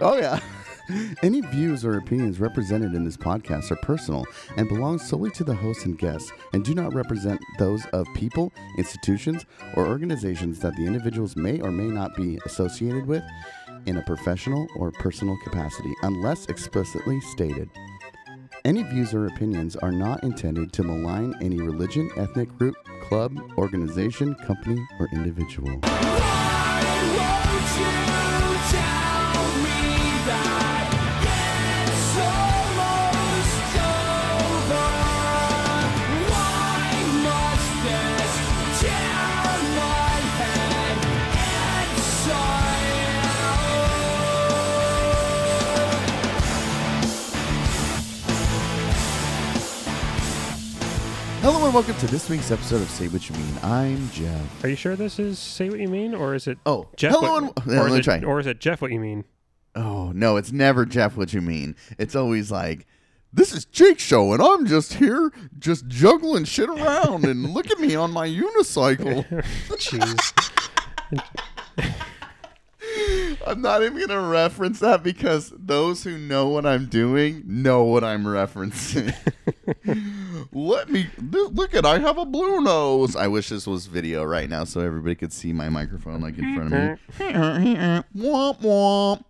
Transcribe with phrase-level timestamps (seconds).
[0.00, 0.40] Oh yeah.
[1.22, 4.24] Any views or opinions represented in this podcast are personal
[4.56, 8.52] and belong solely to the host and guests and do not represent those of people,
[8.78, 13.22] institutions, or organizations that the individuals may or may not be associated with
[13.86, 17.68] in a professional or personal capacity unless explicitly stated.
[18.64, 24.34] Any views or opinions are not intended to malign any religion, ethnic group, club, organization,
[24.34, 25.80] company, or individual.
[51.68, 53.58] And welcome to this week's episode of Say What You Mean.
[53.62, 54.64] I'm Jeff.
[54.64, 57.12] Are you sure this is say what you mean, or is it Oh, Jeff?
[57.12, 58.22] hello what, and yeah, or, let is me it, try.
[58.22, 58.80] or is it Jeff?
[58.80, 59.24] What you mean?
[59.74, 61.14] Oh no, it's never Jeff.
[61.18, 61.76] What you mean?
[61.98, 62.86] It's always like,
[63.34, 67.78] this is Jake's show, and I'm just here, just juggling shit around, and look at
[67.78, 69.26] me on my unicycle.
[69.68, 70.50] Jeez.
[73.46, 78.04] I'm not even gonna reference that because those who know what I'm doing know what
[78.04, 79.14] I'm referencing.
[80.52, 81.84] Let me look at.
[81.86, 83.16] I have a blue nose.
[83.16, 86.54] I wish this was video right now so everybody could see my microphone like in
[86.54, 86.96] front of me.
[88.16, 89.24] womp womp.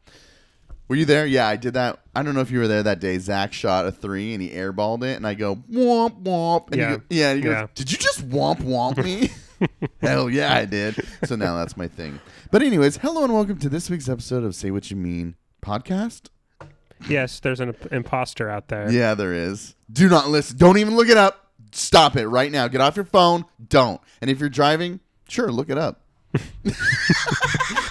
[0.88, 1.26] Were you there?
[1.26, 1.98] Yeah, I did that.
[2.14, 3.18] I don't know if you were there that day.
[3.18, 6.68] Zach shot a three and he airballed it, and I go womp womp.
[6.72, 6.90] And Yeah.
[6.90, 7.30] He go, yeah.
[7.30, 7.66] And he goes, Yeah.
[7.74, 9.30] "Did you just womp womp me?"
[10.00, 10.96] Hell yeah, I did.
[11.24, 12.20] So now that's my thing.
[12.50, 16.28] But anyways, hello and welcome to this week's episode of Say What You Mean podcast.
[17.08, 18.90] yes, there's an imposter out there.
[18.90, 19.74] Yeah, there is.
[19.92, 20.56] Do not listen.
[20.56, 21.50] Don't even look it up.
[21.72, 22.66] Stop it right now.
[22.68, 23.44] Get off your phone.
[23.68, 24.00] Don't.
[24.22, 26.00] And if you're driving, sure, look it up.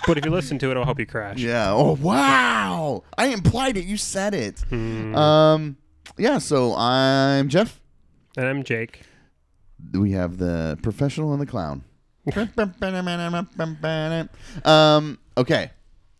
[0.08, 1.38] But if you listen to it, it'll help you crash.
[1.38, 1.72] Yeah.
[1.74, 3.04] Oh wow.
[3.18, 3.86] I implied it.
[3.86, 4.62] You said it.
[4.70, 5.14] Hmm.
[5.16, 5.78] Um.
[6.18, 6.38] Yeah.
[6.38, 7.82] So I'm Jeff.
[8.38, 9.02] And I'm Jake.
[9.94, 11.84] We have the professional and the clown.
[14.66, 15.18] um.
[15.38, 15.72] Okay.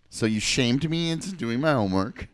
[0.10, 2.30] So you shamed me into doing my homework.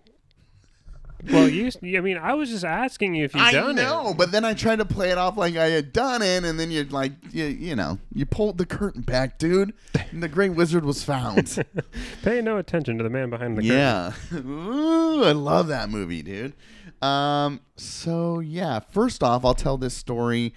[1.31, 1.71] Well, you.
[1.81, 4.17] I mean, I was just asking you if you've I done know, it.
[4.17, 6.69] but then I tried to play it off like I had done it, and then
[6.69, 9.73] you're like, you, you know, you pulled the curtain back, dude.
[10.11, 11.63] And the Great Wizard was found.
[12.23, 13.77] Pay no attention to the man behind the curtain.
[13.77, 16.53] yeah, Ooh, I love that movie, dude.
[17.01, 20.53] Um, so yeah, first off, I'll tell this story.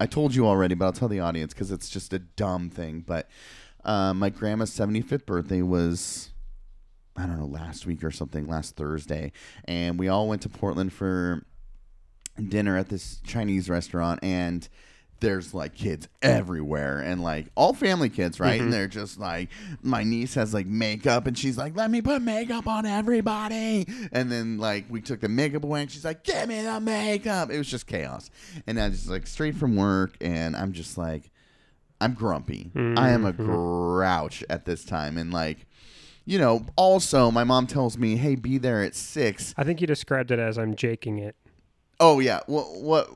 [0.00, 3.04] I told you already, but I'll tell the audience because it's just a dumb thing.
[3.06, 3.28] But
[3.84, 6.30] uh, my grandma's 75th birthday was
[7.18, 9.32] I don't know, last week or something, last Thursday.
[9.64, 11.44] And we all went to Portland for
[12.48, 14.68] dinner at this Chinese restaurant and
[15.20, 18.52] there's like kids everywhere and like all family kids, right?
[18.52, 18.70] And mm-hmm.
[18.70, 19.50] they're just like
[19.82, 24.30] my niece has like makeup and she's like, Let me put makeup on everybody and
[24.30, 27.50] then like we took the makeup away and she's like, Give me the makeup.
[27.50, 28.30] It was just chaos.
[28.66, 31.30] And I just like straight from work and I'm just like
[32.00, 32.70] I'm grumpy.
[32.74, 33.44] I am a mm-hmm.
[33.44, 35.66] grouch at this time and like
[36.24, 39.86] you know, also my mom tells me, "Hey, be there at 6." I think you
[39.86, 41.34] described it as I'm jaking it,
[42.00, 42.40] Oh yeah.
[42.46, 43.10] What what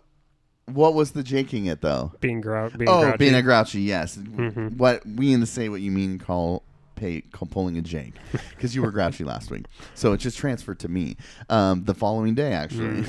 [0.67, 2.13] what was the jaking it though?
[2.21, 3.19] being grou- being oh, grouchy.
[3.19, 4.17] being a grouchy, yes.
[4.17, 6.63] What we in the say what you mean call
[6.95, 8.15] pay call pulling a Jake
[8.51, 11.17] because you were grouchy last week, so it just transferred to me
[11.49, 13.05] um, the following day actually.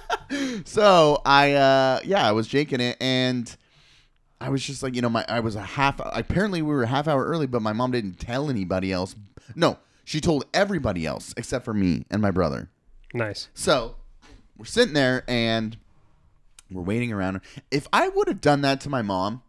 [0.64, 3.54] so I uh, yeah I was jaking it and.
[4.40, 6.00] I was just like, you know, my I was a half.
[6.04, 9.14] Apparently, we were a half hour early, but my mom didn't tell anybody else.
[9.54, 12.68] No, she told everybody else except for me and my brother.
[13.14, 13.50] nice.
[13.54, 13.94] So
[14.56, 15.76] we're sitting there and
[16.74, 17.40] we're waiting around.
[17.70, 19.42] If I would have done that to my mom,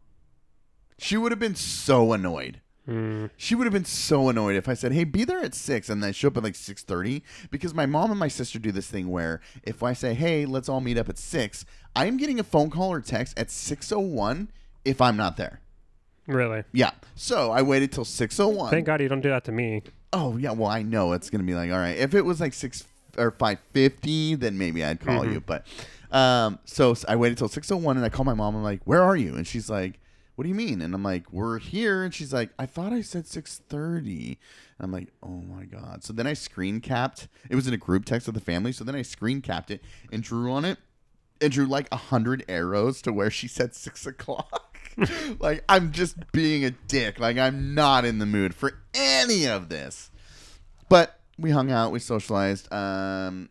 [0.98, 2.62] she would have been so annoyed.
[2.88, 5.90] Mm, She would have been so annoyed if I said, "Hey, be there at 6
[5.90, 7.24] and then show up at like six thirty.
[7.50, 10.68] Because my mom and my sister do this thing where if I say, "Hey, let's
[10.68, 11.64] all meet up at 6,
[11.96, 14.50] I am getting a phone call or text at six oh one
[14.84, 15.62] if I'm not there.
[16.28, 16.64] really.
[16.74, 16.92] Yeah.
[17.16, 18.70] So I waited till six oh one.
[18.70, 19.84] Thank God you don't do that to me.
[20.12, 21.98] Oh yeah, well I know it's gonna be like all right.
[21.98, 22.84] If it was like six
[23.18, 25.40] or five fifty, then maybe I'd call you.
[25.40, 25.66] But
[26.14, 28.56] um, so I waited till six oh one, and I call my mom.
[28.56, 30.00] I'm like, "Where are you?" And she's like,
[30.36, 33.02] "What do you mean?" And I'm like, "We're here." And she's like, "I thought I
[33.02, 34.28] said 6.30.
[34.28, 34.38] And
[34.80, 37.28] I'm like, "Oh my god!" So then I screen capped.
[37.50, 38.72] It was in a group text of the family.
[38.72, 39.82] So then I screen capped it
[40.12, 40.78] and drew on it,
[41.42, 44.78] and drew like a hundred arrows to where she said six o'clock.
[45.40, 47.20] like I'm just being a dick.
[47.20, 50.12] Like I'm not in the mood for any of this.
[50.90, 52.72] But we hung out, we socialized.
[52.72, 53.50] Um,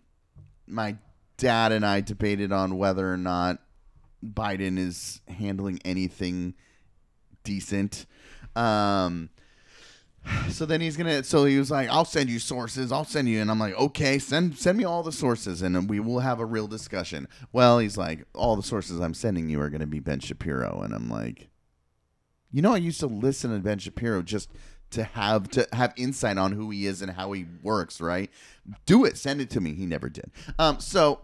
[0.68, 0.96] my
[1.42, 3.58] dad and I debated on whether or not
[4.24, 6.54] Biden is handling anything
[7.42, 8.06] decent.
[8.54, 9.30] Um,
[10.50, 11.24] So then he's gonna.
[11.24, 12.92] So he was like, "I'll send you sources.
[12.92, 15.98] I'll send you." And I'm like, "Okay, send send me all the sources, and we
[15.98, 19.68] will have a real discussion." Well, he's like, "All the sources I'm sending you are
[19.68, 21.48] gonna be Ben Shapiro," and I'm like,
[22.52, 24.48] "You know, I used to listen to Ben Shapiro just
[24.90, 28.00] to have to have insight on who he is and how he works.
[28.00, 28.30] Right?
[28.86, 29.18] Do it.
[29.18, 30.30] Send it to me." He never did.
[30.56, 30.78] Um.
[30.78, 31.18] So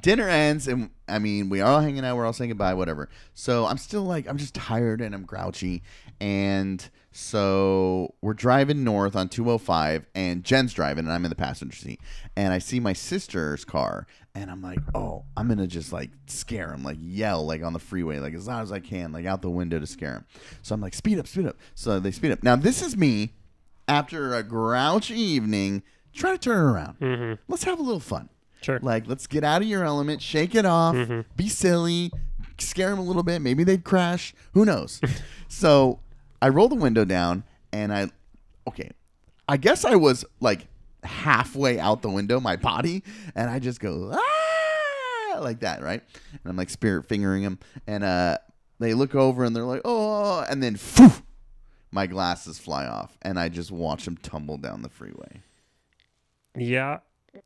[0.00, 3.08] dinner ends and i mean we are all hanging out we're all saying goodbye whatever.
[3.34, 5.82] So i'm still like i'm just tired and i'm grouchy.
[6.20, 11.76] And so we're driving north on 205 and jen's driving and i'm in the passenger
[11.76, 12.00] seat.
[12.36, 16.72] And i see my sister's car and i'm like oh i'm gonna just like scare
[16.72, 19.42] him like yell like on the freeway like as loud as i can like out
[19.42, 20.24] the window to scare him.
[20.62, 21.56] So i'm like speed up speed up.
[21.74, 22.42] So they speed up.
[22.42, 23.34] Now this is me
[23.86, 25.82] after a grouchy evening
[26.14, 26.98] try to turn around.
[27.00, 27.42] Mm-hmm.
[27.48, 28.30] let's have a little fun
[28.64, 28.78] Sure.
[28.82, 30.96] like, let's get out of your element, shake it off,
[31.36, 32.10] be silly,
[32.58, 33.40] scare them a little bit.
[33.40, 34.34] Maybe they'd crash.
[34.52, 35.00] Who knows?
[35.48, 36.00] so
[36.40, 38.10] I roll the window down and I,
[38.66, 38.90] okay,
[39.48, 40.66] I guess I was like
[41.02, 43.02] halfway out the window, my body,
[43.34, 46.02] and I just go, ah, like that, right?
[46.32, 47.58] And I'm like spirit fingering them.
[47.86, 48.38] And uh,
[48.78, 51.12] they look over and they're like, oh, and then phew,
[51.90, 55.40] my glasses fly off and I just watch them tumble down the freeway.
[56.56, 56.98] Yeah.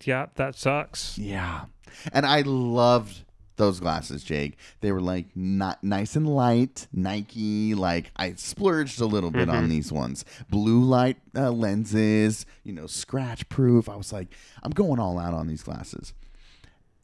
[0.05, 0.27] Yeah.
[0.37, 1.19] That sucks.
[1.19, 1.67] Yeah.
[2.13, 3.25] And I loved
[3.57, 4.57] those glasses, Jake.
[4.81, 7.75] They were like not nice and light, Nike.
[7.75, 10.25] Like I splurged a little bit on these ones.
[10.49, 13.89] Blue light uh, lenses, you know, scratch proof.
[13.89, 14.29] I was like,
[14.63, 16.15] I'm going all out on these glasses.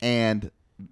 [0.01, 0.51] And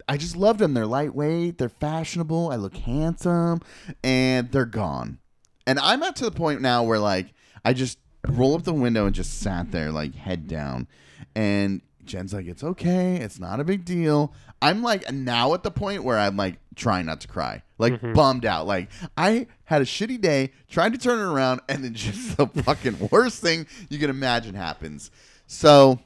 [0.09, 0.75] I just loved them.
[0.75, 3.61] They're lightweight, they're fashionable, I look handsome,
[4.05, 5.19] and they're gone.
[5.67, 7.33] And I'm at to the point now where like
[7.65, 10.89] I just roll up the window and just sat there like head down.
[11.35, 14.33] And Jen's like, it's okay, it's not a big deal.
[14.61, 18.45] I'm like now at the point where I'm like trying not to cry, like bummed
[18.45, 18.67] out.
[18.67, 22.47] Like I had a shitty day, tried to turn it around, and then just the
[22.47, 25.11] fucking worst thing you can imagine happens.
[25.47, 25.99] So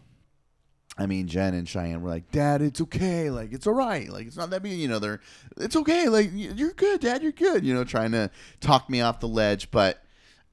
[0.98, 3.28] I mean, Jen and Cheyenne were like, "Dad, it's okay.
[3.28, 4.08] Like, it's all right.
[4.08, 4.72] Like, it's not that big.
[4.72, 5.20] You know, they're,
[5.58, 6.08] it's okay.
[6.08, 7.22] Like, you're good, Dad.
[7.22, 7.64] You're good.
[7.64, 8.30] You know, trying to
[8.60, 9.70] talk me off the ledge.
[9.70, 10.02] But,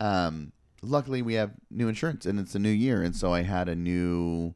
[0.01, 0.51] um,
[0.83, 3.75] luckily we have new insurance and it's a new year, and so I had a
[3.75, 4.53] new,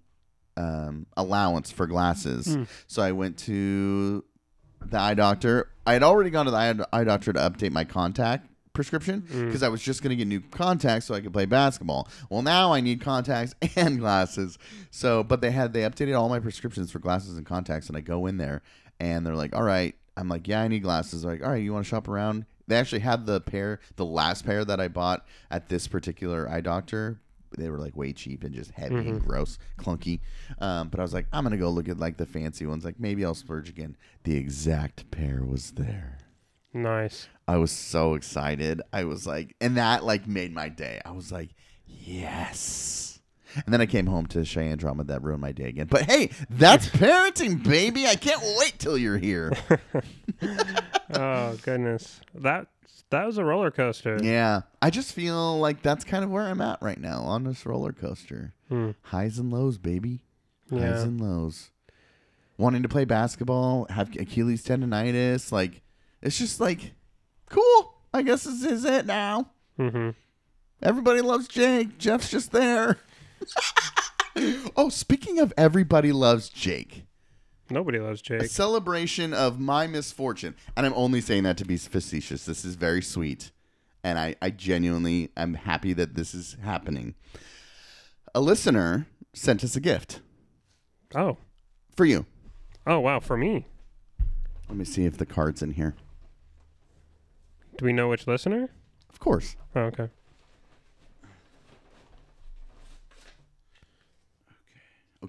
[0.56, 2.58] um, allowance for glasses.
[2.88, 4.24] So I went to
[4.86, 5.70] the eye doctor.
[5.86, 9.64] I had already gone to the eye, eye doctor to update my contact prescription because
[9.64, 12.08] I was just going to get new contacts so I could play basketball.
[12.30, 14.58] Well, now I need contacts and glasses.
[14.92, 18.02] So, but they had they updated all my prescriptions for glasses and contacts, and I
[18.02, 18.62] go in there
[19.00, 21.62] and they're like, "All right." I'm like, "Yeah, I need glasses." They're like, "All right,
[21.64, 24.88] you want to shop around?" They actually had the pair, the last pair that I
[24.88, 27.22] bought at this particular eye doctor.
[27.58, 30.20] They were like way cheap and just heavy and gross, clunky.
[30.60, 32.84] Um, but I was like, I'm gonna go look at like the fancy ones.
[32.84, 33.96] Like maybe I'll splurge again.
[34.24, 36.18] The exact pair was there.
[36.74, 37.30] Nice.
[37.48, 38.82] I was so excited.
[38.92, 41.00] I was like, and that like made my day.
[41.06, 41.52] I was like,
[41.86, 43.17] yes.
[43.66, 45.88] And then I came home to Cheyenne drama that ruined my day again.
[45.90, 48.06] But hey, that's parenting, baby.
[48.08, 49.52] I can't wait till you're here.
[51.14, 52.20] Oh goodness.
[52.36, 52.68] That
[53.10, 54.20] that was a roller coaster.
[54.22, 57.66] yeah, I just feel like that's kind of where I'm at right now on this
[57.66, 58.54] roller coaster.
[58.68, 58.92] Hmm.
[59.04, 60.24] Highs and lows, baby.
[60.70, 60.92] Yeah.
[60.92, 61.72] Highs and lows.
[62.58, 65.82] Wanting to play basketball, have Achilles tendonitis, like
[66.22, 66.94] it's just like
[67.50, 67.94] cool.
[68.14, 69.52] I guess this is it now.
[69.80, 70.10] Mm-hmm.
[70.84, 71.98] Everybody loves Jake.
[71.98, 72.98] Jeff's just there.
[74.76, 77.04] oh, speaking of everybody loves Jake,
[77.70, 78.42] Nobody loves Jake.
[78.44, 80.56] a celebration of my misfortune.
[80.78, 82.46] And I'm only saying that to be facetious.
[82.46, 83.52] This is very sweet.
[84.04, 87.16] And I, I genuinely am happy that this is happening.
[88.34, 90.22] A listener sent us a gift
[91.16, 91.38] Oh.
[91.96, 92.26] for you.
[92.86, 93.66] Oh wow, for me.
[94.70, 95.96] Let me see if the card's in here.
[97.78, 98.70] Do we know which listener?
[99.10, 99.56] Of course.
[99.76, 100.10] Oh, okay.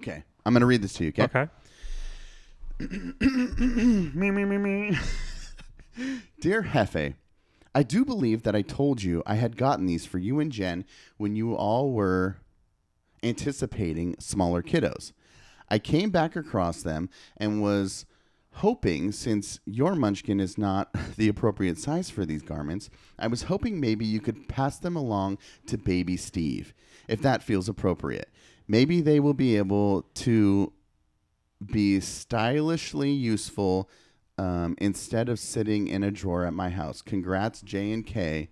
[0.01, 0.23] Okay.
[0.45, 1.23] I'm going to read this to you, okay?
[1.23, 1.47] Okay.
[4.15, 4.97] me, me, me, me.
[6.41, 7.15] Dear Hefe,
[7.75, 10.85] I do believe that I told you I had gotten these for you and Jen
[11.17, 12.37] when you all were
[13.21, 15.11] anticipating smaller kiddos.
[15.69, 18.05] I came back across them and was
[18.53, 22.89] hoping, since your munchkin is not the appropriate size for these garments,
[23.19, 26.73] I was hoping maybe you could pass them along to baby Steve,
[27.09, 28.29] if that feels appropriate.
[28.69, 30.71] Maybe they will be able to
[31.65, 33.89] be stylishly useful
[34.37, 37.01] um, instead of sitting in a drawer at my house.
[37.01, 38.49] Congrats, J and K.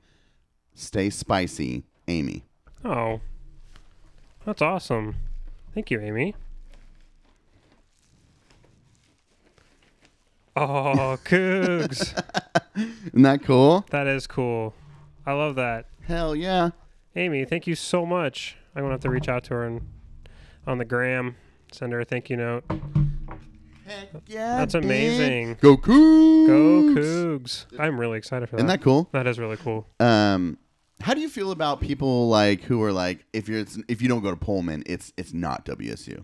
[0.73, 2.43] Stay spicy, Amy.
[2.83, 3.21] Oh.
[4.43, 5.15] That's awesome.
[5.75, 6.33] Thank you, Amy.
[10.55, 12.19] Oh, Cougs.
[12.75, 13.85] Isn't that cool?
[13.91, 14.73] that is cool.
[15.25, 15.85] I love that.
[16.07, 16.69] Hell yeah.
[17.15, 18.55] Amy, thank you so much.
[18.75, 19.81] I'm gonna have to reach out to her and
[20.67, 21.35] on the gram,
[21.71, 22.63] send her a thank you note.
[23.87, 24.83] Heck yeah, That's dude.
[24.83, 25.57] amazing.
[25.61, 26.47] Go Cougs!
[26.47, 27.65] Go Cougs!
[27.79, 28.59] I'm really excited for that.
[28.59, 29.09] Isn't that cool?
[29.13, 29.87] that is really cool.
[29.99, 30.57] Um,
[31.01, 34.21] how do you feel about people like who are like, if you're if you don't
[34.21, 36.23] go to Pullman, it's it's not WSU.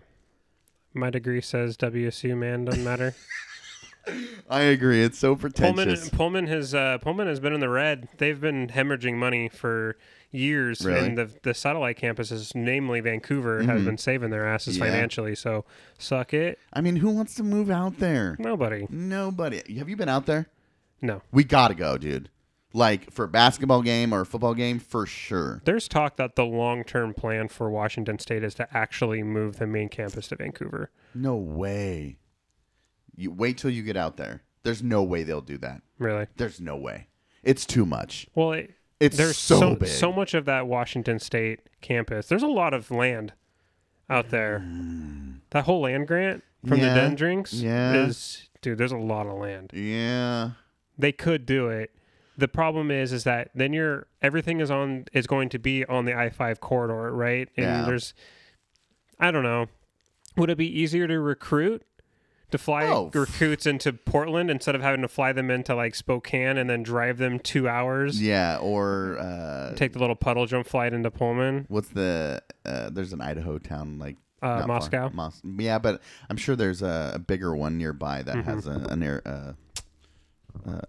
[0.92, 3.14] My degree says WSU man doesn't matter.
[4.50, 5.02] I agree.
[5.02, 5.52] It's so Pullman
[5.86, 6.10] pretentious.
[6.10, 8.08] Pullman has uh, Pullman has been in the red.
[8.18, 9.96] They've been hemorrhaging money for
[10.34, 11.06] years, Really?
[11.06, 14.84] and the the satellite campuses, namely Vancouver, have been saving their asses Mm-hmm.
[14.84, 14.90] Yeah.
[14.90, 15.34] financially.
[15.34, 15.64] So
[15.98, 18.36] suck it, I mean, who wants to move out there?
[18.38, 18.86] nobody.
[18.90, 19.62] Nobody.
[19.78, 20.46] Have you been out there?
[21.00, 22.30] No, We gotta go, dude.
[22.76, 25.62] Like for a basketball game or a football game, for sure.
[25.64, 29.66] there's talk that the long term plan for Washington State is to actually move the
[29.66, 30.90] main campus to Vancouver.
[31.14, 32.18] No way.
[33.16, 34.42] You wait till you get out there.
[34.64, 35.82] There's no way they'll do that.
[35.98, 36.26] Really?
[36.36, 37.06] There's no way.
[37.44, 38.26] It's too much.
[38.34, 39.88] Well, it, It's there's so, so big.
[39.88, 42.26] so much of that Washington State campus.
[42.28, 43.32] There's a lot of land
[44.10, 44.60] out there.
[44.66, 45.40] Mm.
[45.50, 46.88] That whole land grant from Yeah.
[46.94, 47.94] the Den drinks Yeah.
[48.06, 48.78] is dude.
[48.78, 49.70] There's a lot of land.
[49.74, 50.50] yeah.
[50.96, 51.90] They could do it.
[52.38, 56.04] The problem is, is that then you're everything is on is going to be on
[56.04, 57.48] the I five corridor, right?
[57.56, 57.82] And Yeah.
[57.84, 58.14] there's,
[59.20, 59.66] I don't know.
[60.36, 61.82] Would it be easier to recruit?
[62.54, 63.10] To fly Oh,
[63.66, 67.40] into Portland instead of having to fly them into like Spokane and then drive them
[67.40, 68.58] two hours Yeah.
[68.58, 72.40] Or uh, take the little puddle jump flight into Pullman, what's the?
[72.64, 74.64] Uh, there's an Idaho town like uh.
[74.68, 75.10] Moscow.
[75.12, 78.48] Mos- yeah, but I'm sure there's a, a bigger one nearby that Mm-hmm.
[78.50, 79.52] has a, an air uh,
[80.64, 80.80] uh,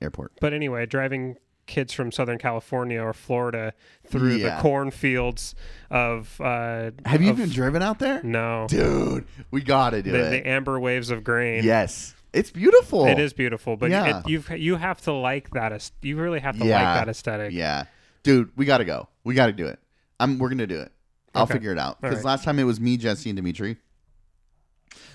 [0.00, 0.32] airport.
[0.40, 1.34] But anyway, driving
[1.68, 3.72] kids from Southern California or Florida
[4.08, 4.56] through Yeah.
[4.56, 5.54] the cornfields
[5.90, 8.20] of uh, Have you of- even driven out there?
[8.24, 10.30] no Dude, we gotta do the, it.
[10.30, 11.62] the amber waves of grain.
[11.62, 13.06] yes, it's beautiful.
[13.06, 14.22] It is beautiful, but Yeah.
[14.26, 15.90] you you have to like that.
[16.02, 17.52] You really have to like that aesthetic.
[17.52, 17.84] Yeah,
[18.24, 19.08] dude, we gotta go.
[19.22, 19.78] We gotta do it.
[20.18, 20.38] I'm.
[20.38, 20.90] We're gonna do it.
[21.34, 21.52] I'll Okay.
[21.54, 22.00] figure it out.
[22.00, 22.24] Because right.
[22.24, 23.76] last time it was me, Jesse, and Dimitri.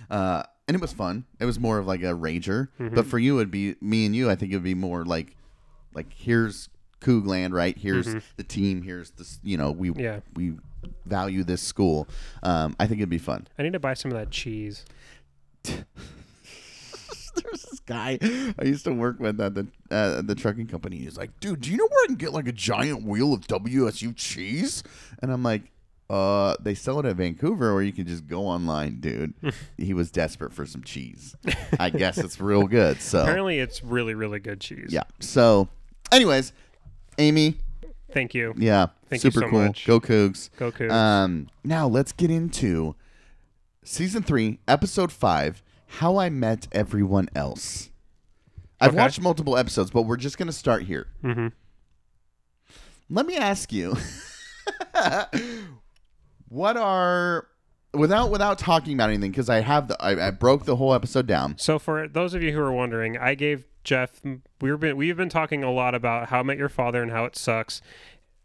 [0.09, 1.25] Uh, and it was fun.
[1.39, 2.69] It was more of like a rager.
[2.79, 2.95] Mm-hmm.
[2.95, 4.29] But for you, it'd be me and you.
[4.29, 5.35] I think it would be more like,
[5.93, 6.69] like here's
[7.01, 7.77] Coogland, right?
[7.77, 8.05] Here's
[8.37, 8.81] the team.
[8.81, 9.39] Here's this.
[9.43, 9.99] You know, we Mm-hmm.
[9.99, 10.19] Yeah.
[10.35, 10.53] we
[11.05, 12.07] value this school.
[12.43, 13.47] Um, I think it'd be fun.
[13.57, 14.85] I need to buy some of that cheese.
[17.35, 18.19] There's this guy
[18.59, 20.97] I used to work with at the uh, the trucking company.
[20.97, 23.41] He's like, dude, do you know where I can get like a giant wheel of
[23.47, 24.83] WSU cheese?
[25.19, 25.63] And I'm like,
[26.11, 29.33] uh, they sell it at Vancouver, or you can just go online, dude.
[29.77, 31.35] he was desperate for some cheese.
[31.79, 33.01] I guess it's real good.
[33.01, 34.89] So Apparently, it's really really good cheese.
[34.89, 35.03] yeah.
[35.19, 35.69] So,
[36.13, 36.53] anyways,
[37.17, 37.57] Amy,
[38.11, 38.53] Thank you.
[38.57, 39.65] yeah, Thank you super so cool.
[39.65, 39.85] much.
[39.85, 40.49] Go Cougs.
[40.57, 40.91] Go Cougs.
[40.91, 42.95] Um, now let's get into
[43.83, 45.63] season three, episode five.
[45.87, 47.89] How I Met Everyone Else.
[48.81, 48.97] I've Okay.
[48.97, 51.07] watched multiple episodes, but we're just gonna start here.
[51.21, 51.47] hmm
[53.09, 53.95] Let me ask you,
[56.49, 57.47] what are
[57.93, 61.27] without without talking about anything because I have the I, I broke the whole episode
[61.27, 61.57] down.
[61.57, 64.21] So for those of you who are wondering, I gave Jeff.
[64.61, 67.25] We've been we've been talking a lot about How I Met Your Father and how
[67.25, 67.81] it sucks,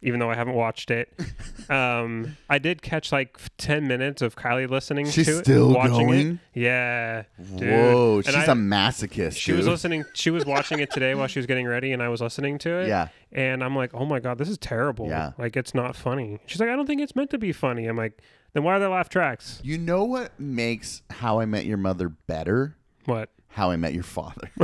[0.02, 1.12] even though I haven't watched it.
[1.70, 6.06] um, I did catch like ten minutes of Kylie listening She's to it, still watching
[6.06, 6.40] going?
[6.54, 6.60] it.
[6.60, 7.22] Yeah,
[7.56, 7.68] dude.
[7.70, 9.36] Whoa, And she's I- a masochist.
[9.36, 10.04] She was listening.
[10.14, 12.70] She was watching it today while she was getting ready, and I was listening to
[12.80, 12.88] it.
[12.88, 13.08] Yeah.
[13.32, 15.06] And I'm like, oh my god, this is terrible.
[15.08, 15.32] Yeah.
[15.38, 16.40] Like it's not funny.
[16.46, 17.86] She's like, I don't think it's meant to be funny.
[17.86, 18.20] I'm like,
[18.54, 19.60] then why are there laugh tracks?
[19.62, 22.74] You know what makes How I Met Your Mother better?
[23.04, 23.28] What?
[23.48, 24.50] How I Met Your Father.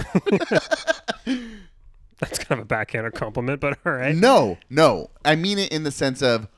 [2.20, 4.14] That's kind of a backhanded compliment, but all right.
[4.14, 5.10] No, no.
[5.24, 6.48] I mean it in the sense of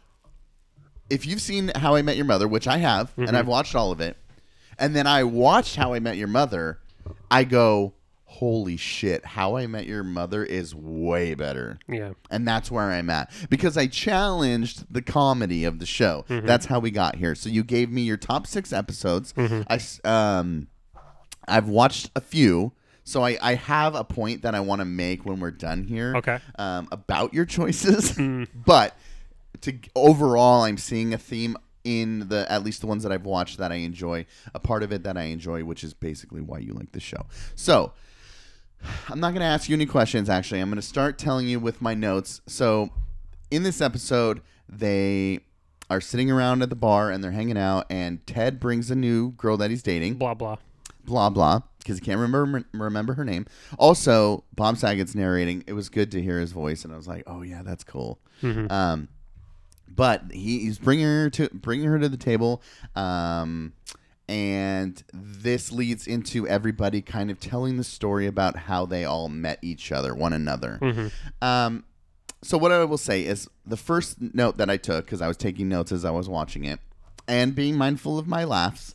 [1.09, 3.23] if you've seen How I Met Your Mother, which I have, Mm-hmm.
[3.28, 4.16] and I've watched all of it,
[4.78, 6.78] and then I watched How I Met Your Mother,
[7.30, 11.78] I go, holy shit, How I Met Your Mother is way better.
[11.88, 12.12] Yeah.
[12.30, 16.26] And that's where I'm at because I challenged the comedy of the show.
[16.28, 16.47] Mm-hmm.
[16.47, 17.35] That's how we got here.
[17.35, 19.33] So you gave me your top six episodes.
[19.38, 20.66] I um,
[21.49, 22.73] I've watched a few,
[23.05, 26.17] so I, I have a point that I want to make when we're done here.
[26.17, 26.38] Okay.
[26.59, 28.19] Um, about your choices,
[28.55, 28.97] but
[29.62, 33.59] to overall, I'm seeing a theme in the at least the ones that I've watched
[33.59, 34.26] that I enjoy.
[34.55, 37.26] A part of it that I enjoy, which is basically why you like the show.
[37.55, 37.93] So.
[39.09, 40.61] I'm not going to ask you any questions, actually.
[40.61, 42.43] I'm going to start telling you with my notes.
[42.47, 42.91] So,
[43.50, 45.41] in this episode, they
[45.88, 49.33] are sitting around at the bar and they're hanging out, and Ted brings a new
[49.33, 50.57] girl that he's dating, Blah blah.
[51.07, 53.47] Blah, blah, because he can't remember, remember her name.
[53.79, 55.65] Also, Bob Saget's narrating.
[55.67, 58.19] It was good to hear his voice, and I was like, oh, yeah, that's cool.
[58.71, 59.09] Um,
[59.89, 62.61] but he, he's bringing her to bringing her to the table
[62.97, 63.73] um,
[64.29, 69.59] and this leads into everybody kind of telling the story about how they all met
[69.63, 70.79] each other one another
[71.41, 71.85] um,
[72.43, 75.37] so what I will say is the first note that I took because I was
[75.39, 76.79] taking notes as I was watching it,
[77.28, 78.95] and being mindful of my laughs,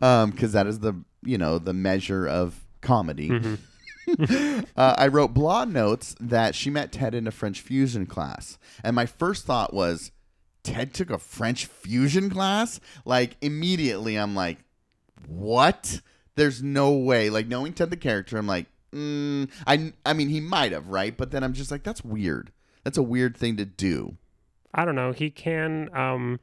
[0.00, 3.30] because that is the you know the measure of comedy.
[4.18, 8.94] uh, I wrote Blah notes that she met Ted in a French fusion class, and
[8.96, 10.12] my first thought was,
[10.62, 12.80] Ted took a French fusion class.
[13.04, 14.58] Like immediately, I'm like,
[15.26, 16.00] what?
[16.36, 17.30] There's no way.
[17.30, 21.16] Like knowing Ted the character, I'm like, mm, I I mean he might have right,
[21.16, 22.52] but then I'm just like, that's weird.
[22.84, 24.16] That's a weird thing to do.
[24.74, 25.12] I don't know.
[25.12, 25.90] He can.
[25.94, 26.40] Um,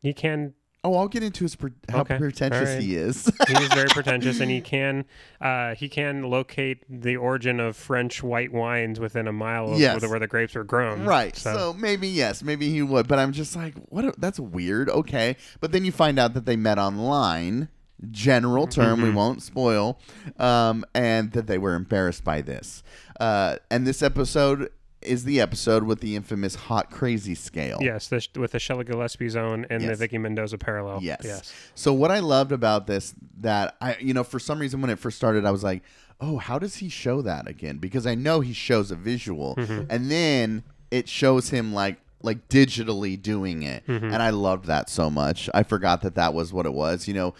[0.00, 0.54] he can.
[0.82, 2.82] Oh, I'll get into his pre- how Okay, pretentious right.
[2.82, 3.30] he is.
[3.48, 5.04] He is very pretentious, and he can.
[5.40, 10.00] Uh, he can locate the origin of French white wines within a mile of Yes.
[10.08, 11.04] where the grapes are grown.
[11.04, 11.36] Right.
[11.36, 11.74] So.
[11.74, 14.04] maybe yes, maybe he would, but I'm just like, what?
[14.06, 14.88] A, that's weird.
[14.88, 17.68] Okay, but then you find out that they met online.
[18.10, 20.00] General term, we won't spoil,
[20.38, 22.82] um, and that they were embarrassed by this.
[23.20, 24.70] Uh, and this episode
[25.02, 27.78] is the episode with the infamous hot crazy scale.
[27.80, 31.00] Yes, the, with the Shelley Gillespie zone and the Vicky Mendoza parallel.
[31.02, 31.22] Yes.
[31.24, 31.52] Yes.
[31.74, 34.98] So what I loved about this that I you know for some reason when it
[34.98, 35.82] first started I was like,
[36.20, 39.90] "Oh, how does he show that again?" Because I know he shows a visual mm-hmm.
[39.90, 43.86] and then it shows him like like digitally doing it.
[43.86, 44.12] Mm-hmm.
[44.12, 45.48] And I loved that so much.
[45.54, 47.34] I forgot that that was what it was, you know.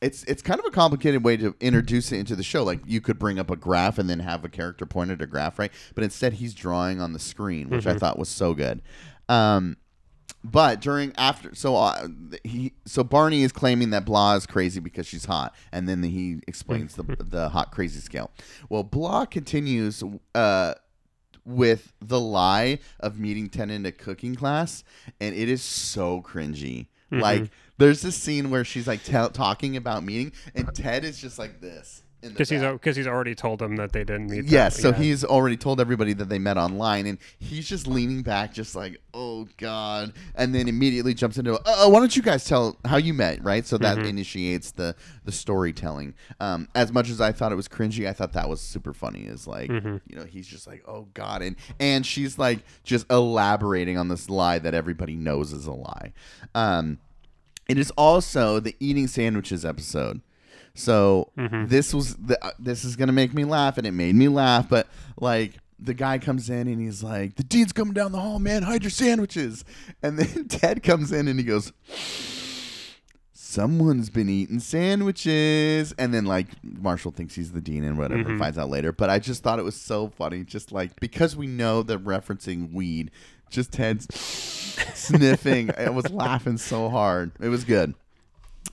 [0.00, 2.64] It's it's kind of a complicated way to introduce it into the show.
[2.64, 5.26] Like you could bring up a graph and then have a character point at a
[5.26, 5.72] graph, right?
[5.94, 8.80] But instead he's drawing on the screen, which I thought was so good.
[9.28, 9.76] Um
[10.42, 12.08] but during after so uh,
[12.44, 16.40] he so Barney is claiming that Blah is crazy because she's hot, and then he
[16.46, 18.30] explains the the hot crazy scale.
[18.70, 20.02] Well, Blah continues
[20.34, 20.74] uh,
[21.44, 24.82] with the lie of meeting Ted in a cooking class,
[25.20, 26.86] and it is so cringy.
[27.12, 31.38] Like there's this scene where she's like tell talking about meeting, and Ted is just
[31.38, 32.02] like this.
[32.22, 34.44] Because he's because he's already told them that they didn't meet.
[34.44, 34.96] Yes, that- so yeah.
[34.96, 39.00] he's already told everybody that they met online, and he's just leaning back, just like,
[39.14, 43.14] "Oh God!" And then immediately jumps into, "Uh, why don't you guys tell how you
[43.14, 44.94] met?" Right, so that initiates the
[45.24, 46.12] the storytelling.
[46.40, 49.20] Um, as much as I thought it was cringy, I thought that was super funny.
[49.20, 53.96] Is like, you know, he's just like, "Oh God," and and she's like just elaborating
[53.96, 56.12] on this lie that everybody knows is a lie.
[56.54, 56.98] Um,
[57.70, 60.20] it is also the eating sandwiches episode.
[60.74, 61.30] So
[61.68, 64.68] this was the uh, this is gonna make me laugh, and it made me laugh.
[64.68, 64.86] But
[65.20, 68.62] like the guy comes in and he's like, "The dean's coming down the hall, man.
[68.62, 69.64] Hide your sandwiches."
[70.02, 71.72] And then Ted comes in and he goes,
[73.32, 78.58] "Someone's been eating sandwiches." And then like Marshall thinks he's the dean and whatever, finds
[78.58, 78.92] out later.
[78.92, 82.72] But I just thought it was so funny, just like because we know they're referencing
[82.72, 83.10] weed.
[83.50, 84.06] Just Ted's
[84.94, 85.70] sniffing.
[85.76, 87.32] I was laughing so hard.
[87.40, 87.94] It was good.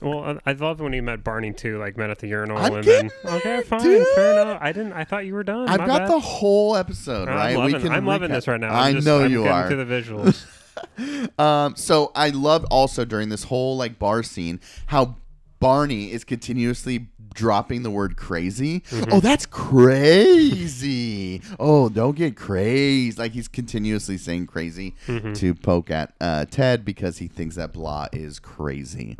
[0.00, 2.74] Well, I I love when he met Barney too, like met at the urinal I'm
[2.74, 4.06] and then okay, fine, dude.
[4.14, 4.58] fair enough.
[4.60, 4.92] I didn't.
[4.92, 5.68] I thought you were done.
[5.68, 6.10] I've My got bad.
[6.10, 7.56] the whole episode, I'm right?
[7.72, 8.72] Loving, I'm loving this right now.
[8.72, 9.68] I I'm just, know I'm you are.
[9.68, 10.44] To the visuals.
[11.40, 15.16] Um, so I loved also during this whole like bar scene how
[15.58, 18.80] Barney is continuously dropping the word crazy.
[18.80, 19.12] Mm-hmm.
[19.12, 21.40] Oh, that's crazy.
[21.58, 23.16] oh, don't get crazy.
[23.18, 25.32] Like he's continuously saying crazy Mm-hmm.
[25.34, 29.16] to poke at uh, Ted because he thinks that blah is crazy.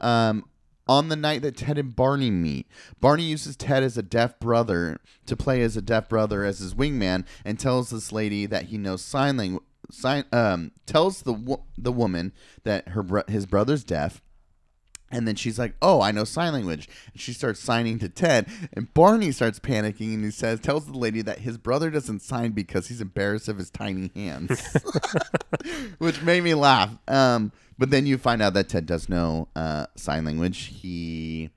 [0.00, 0.44] Um,
[0.88, 2.66] on the night that Ted and Barney meet,
[3.00, 6.74] Barney uses Ted as a deaf brother to play as a deaf brother as his
[6.74, 9.64] wingman and tells this lady that he knows sign language.
[9.90, 12.32] Sign, um, tells the wo- the woman
[12.64, 14.22] that her bro- his brother's deaf,
[15.12, 18.46] and then she's like, "Oh, I know sign language." And she starts signing to Ted,
[18.72, 22.52] and Barney starts panicking, and he says, tells the lady that his brother doesn't sign
[22.52, 24.76] because he's embarrassed of his tiny hands,
[25.98, 26.96] which made me laugh.
[27.06, 30.72] Um, but then you find out that Ted does know uh, sign language.
[30.80, 31.50] He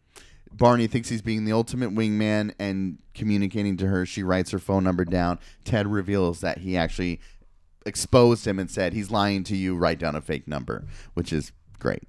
[0.52, 4.06] Barney thinks he's being the ultimate wingman and communicating to her.
[4.06, 5.40] She writes her phone number down.
[5.64, 7.20] Ted reveals that he actually
[7.86, 9.76] exposed him and said he's lying to you.
[9.76, 12.04] Write down a fake number, which is great.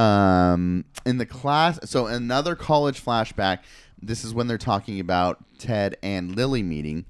[0.00, 3.58] Um, in the class, so another college flashback.
[4.00, 7.04] This is when they're talking about Ted and Lily meeting.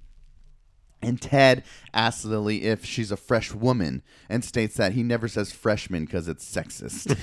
[1.03, 1.63] And Ted
[1.95, 6.27] asks Lily if she's a fresh woman and states that he never says freshman because
[6.27, 7.17] it's sexist.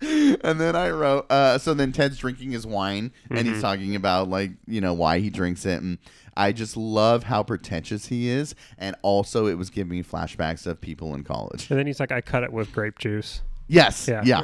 [0.00, 4.28] and then I wrote, uh, so then Ted's drinking his wine and he's talking about
[4.28, 5.82] like, you know, why he drinks it.
[5.82, 5.98] And
[6.36, 8.54] I just love how pretentious he is.
[8.78, 11.70] And also, it was giving me flashbacks of people in college.
[11.70, 13.42] and then he's like, I cut it with grape juice.
[13.68, 14.08] Yes.
[14.08, 14.22] Yeah.
[14.24, 14.42] Yeah.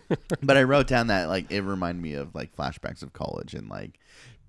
[0.42, 3.68] but I wrote down that like it reminded me of like flashbacks of college and
[3.68, 3.98] like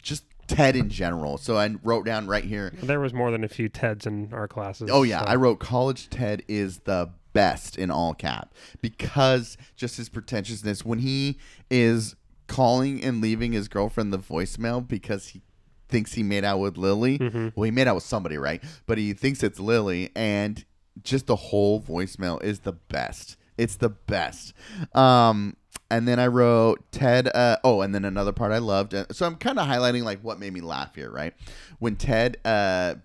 [0.02, 1.38] just Ted in general.
[1.38, 2.74] So I wrote down right here.
[2.82, 4.90] There was more than a few Teds in our classes.
[4.92, 9.98] Oh yeah, so- I wrote college Ted is the best in all cap because just
[9.98, 11.38] his pretentiousness when he
[11.72, 12.16] is
[12.48, 15.42] calling and leaving his girlfriend the voicemail because he
[15.90, 17.18] thinks he made out with Lily.
[17.20, 17.50] Mm-hmm.
[17.56, 18.64] Well, he made out with somebody, right?
[18.86, 20.64] But he thinks it's Lily, and
[21.04, 23.38] just the whole voicemail is the best.
[23.58, 24.54] It's the best.
[24.94, 25.56] Um,
[25.90, 27.28] and then I wrote Ted.
[27.28, 28.94] Uh, oh, and then another part I loved.
[28.94, 31.34] Uh, So I'm kind of highlighting like what made me laugh here, right?
[31.80, 32.96] When Ted, uh,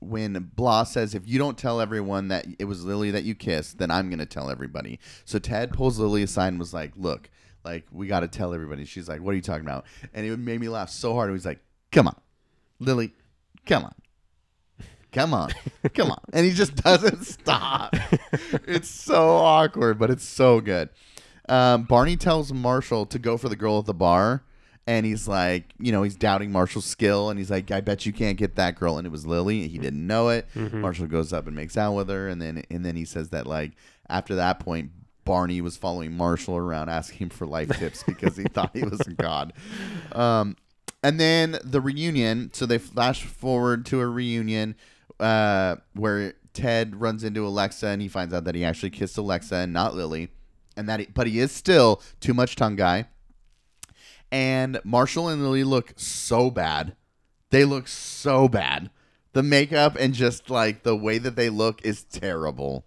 [0.00, 3.78] when Blah says, "If you don't tell everyone that it was Lily that you kissed,
[3.78, 7.30] then I'm gonna tell everybody." So Ted pulls Lily aside and was like, "Look,
[7.64, 10.36] like we got to tell everybody." She's like, "What are you talking about?" And it
[10.38, 11.28] made me laugh so hard.
[11.30, 11.60] He was like,
[11.92, 12.16] "Come on,
[12.78, 13.14] Lily,
[13.66, 13.94] come on."
[15.16, 15.50] Come on,
[15.94, 17.96] come on, and he just doesn't stop.
[18.66, 20.90] It's so awkward, but it's so good.
[21.48, 24.42] Um, Barney tells Marshall to go for the girl at the bar,
[24.86, 28.12] and he's like, you know, he's doubting Marshall's skill, and he's like, I bet you
[28.12, 29.68] can't get that girl, and it was Lily.
[29.68, 30.48] He didn't know it.
[30.54, 33.46] Marshall goes up and makes out with her, and then and then he says that
[33.46, 33.72] like
[34.10, 34.90] after that point,
[35.24, 39.00] Barney was following Marshall around asking him for life tips because he thought he was
[39.00, 39.54] a god.
[40.12, 40.56] Um,
[41.02, 42.50] and then the reunion.
[42.52, 44.76] So they flash forward to a reunion
[45.20, 49.54] uh, where Ted runs into Alexa and he finds out that he actually kissed Alexa
[49.54, 50.28] and not Lily,
[50.76, 53.06] and that he, but he is still too much tongue guy.
[54.32, 56.96] And Marshall and Lily look so bad.
[57.50, 58.90] They look so bad.
[59.32, 62.84] The makeup and just like the way that they look is terrible.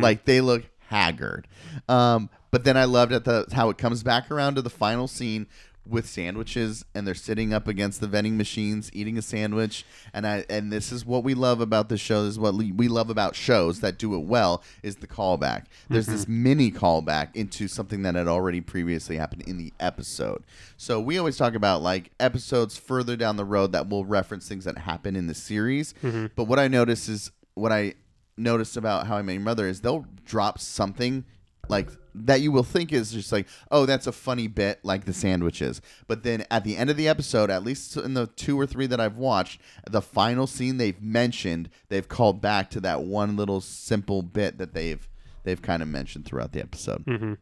[0.00, 1.48] Like they look haggard.
[1.88, 5.08] Um, but then I loved at the how it comes back around to the final
[5.08, 5.46] scene
[5.86, 9.84] with sandwiches and they're sitting up against the vending machines eating a sandwich.
[10.12, 12.24] And I and this is what we love about the show.
[12.24, 15.64] This is what we we love about shows that do it well is the callback.
[15.88, 16.42] There's this mm-hmm.
[16.42, 20.44] mini callback into something that had already previously happened in the episode.
[20.76, 24.64] So we always talk about like episodes further down the road that will reference things
[24.64, 25.94] that happen in the series.
[26.02, 26.26] Mm-hmm.
[26.34, 27.94] But what I notice is what I
[28.36, 31.24] noticed about How I Met Your Mother is they'll drop something
[31.68, 35.12] like that you will think is just like, oh, that's a funny bit, like the
[35.12, 35.80] sandwiches.
[36.06, 38.86] But then at the end of the episode, at least in the two or three
[38.86, 43.60] that I've watched, the final scene they've mentioned, they've called back to that one little
[43.60, 45.06] simple bit that they've
[45.42, 47.04] they've kind of mentioned throughout the episode.
[47.04, 47.36] Mhm.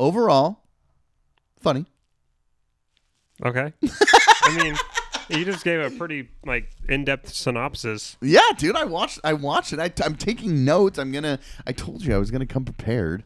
[0.00, 0.62] Overall,
[1.60, 1.86] funny.
[3.44, 3.72] Okay.
[4.44, 4.74] I mean,
[5.28, 8.16] you just gave a pretty like in-depth synopsis.
[8.22, 9.20] Yeah, dude, I watched.
[9.24, 9.78] I watched it.
[9.78, 10.98] I, I'm taking notes.
[10.98, 11.38] I'm gonna.
[11.66, 13.24] I told you I was gonna come prepared.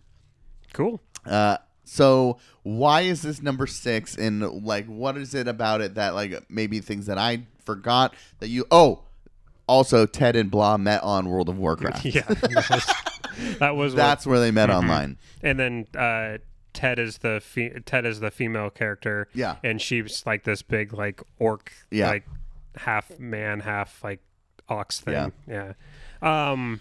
[0.72, 1.00] Cool.
[1.26, 4.16] Uh, so why is this number six?
[4.16, 8.48] And like, what is it about it that like maybe things that I forgot that
[8.48, 8.64] you?
[8.70, 9.02] Oh,
[9.66, 12.04] also Ted and Blah met on World of Warcraft.
[12.14, 12.22] Yeah.
[12.22, 15.18] That was, that was what- That's where they met online.
[15.42, 16.38] and then uh,
[16.72, 19.28] Ted is the fe- Ted is the female character.
[19.34, 19.56] Yeah.
[19.64, 21.72] And she's like this big like orc.
[21.90, 22.08] Yeah.
[22.08, 22.26] Like
[22.76, 24.20] half man, half like
[24.68, 25.32] ox thing.
[25.48, 25.72] Yeah.
[26.22, 26.80] Um.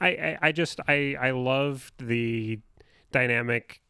[0.00, 2.60] I, I, I just I I loved the
[3.12, 3.80] dynamic.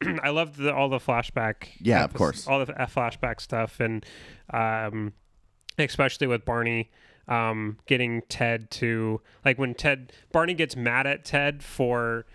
[0.22, 1.68] I loved the, all the flashback.
[1.80, 2.46] Yeah, of course.
[2.46, 4.04] All the flashback stuff, and
[4.52, 5.12] um,
[5.78, 6.90] especially with Barney
[7.28, 12.26] um, getting Ted to like when Ted Barney gets mad at Ted for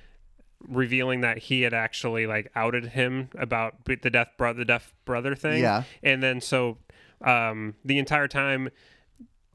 [0.67, 5.35] revealing that he had actually like outed him about the death brother the deaf brother
[5.35, 5.61] thing.
[5.61, 5.83] Yeah.
[6.03, 6.77] and then so
[7.21, 8.69] um, the entire time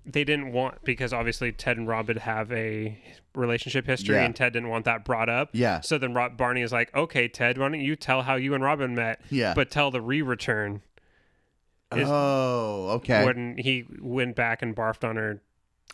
[0.07, 2.99] they didn't want because obviously Ted and Robin have a
[3.35, 4.25] relationship history, Yeah.
[4.25, 5.51] and Ted didn't want that brought up.
[5.53, 5.81] Yeah.
[5.81, 8.63] So then Rob, Barney is like, "Okay, Ted, why don't you tell how you and
[8.63, 9.21] Robin met?
[9.31, 9.55] Yeah.
[9.55, 10.83] but tell the re-return."
[11.95, 13.25] Is- oh, okay.
[13.25, 15.41] when he went back and barfed on her.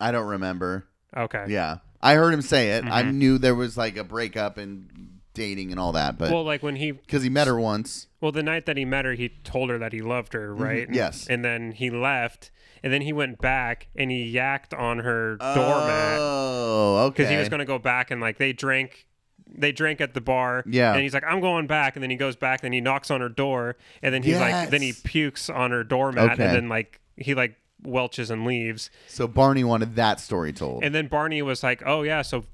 [0.00, 0.86] I don't remember.
[1.14, 1.44] Okay.
[1.48, 2.84] Yeah, I heard him say it.
[2.86, 3.14] I Mhm.
[3.14, 6.76] knew there was like a breakup and dating and all that, but Well, like when
[6.76, 8.06] he, because he met her once.
[8.20, 10.84] well, the night that he met her, he told her that he loved her, right?
[10.84, 10.94] Mm-hmm.
[10.94, 11.26] Yes.
[11.28, 12.50] And then he left,
[12.82, 17.10] and then he went back and he yacked on her doormat Oh, okay.
[17.22, 19.06] because he was going to go back and like they drank.
[19.52, 20.92] They drank at the bar, Yeah.
[20.92, 23.20] And he's like, "I'm going back," and then he goes back, and he knocks on
[23.20, 26.44] her door, and then he's like, then he pukes on her doormat, Okay.
[26.44, 30.84] and then like he like welches and leaves, So Barney wanted that story told.
[30.84, 32.44] And then Barney was like, "Oh yeah, so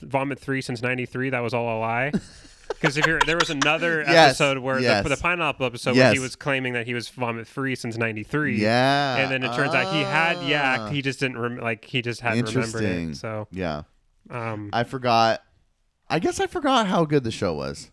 [0.00, 2.12] Vomit Free since '93, that was all a lie."
[2.68, 5.02] Because if you're, there was another Yes, episode where yes.
[5.02, 6.22] the, the pineapple episode where he Yes.
[6.22, 8.60] was claiming that he was vomit free since '93.
[8.60, 10.46] yeah, And then it turns out he had Ah.
[10.46, 10.92] yak.
[10.92, 13.10] He just didn't rem- like he just hadn't remembered Interesting.
[13.10, 13.16] it.
[13.16, 13.82] So yeah.
[14.30, 15.42] um, I forgot.
[16.08, 17.90] I guess I forgot how good the show was.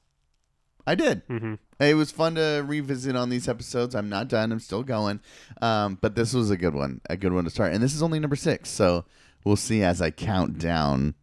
[0.85, 1.25] I did.
[1.27, 1.59] mhm.
[1.79, 3.95] It was fun to revisit on these episodes.
[3.95, 4.51] I'm not done.
[4.51, 5.19] I'm still going.
[5.61, 7.73] Um, but this was a good one, a good one to start.
[7.73, 9.05] And this is only number six, so
[9.43, 11.15] we'll see as I count down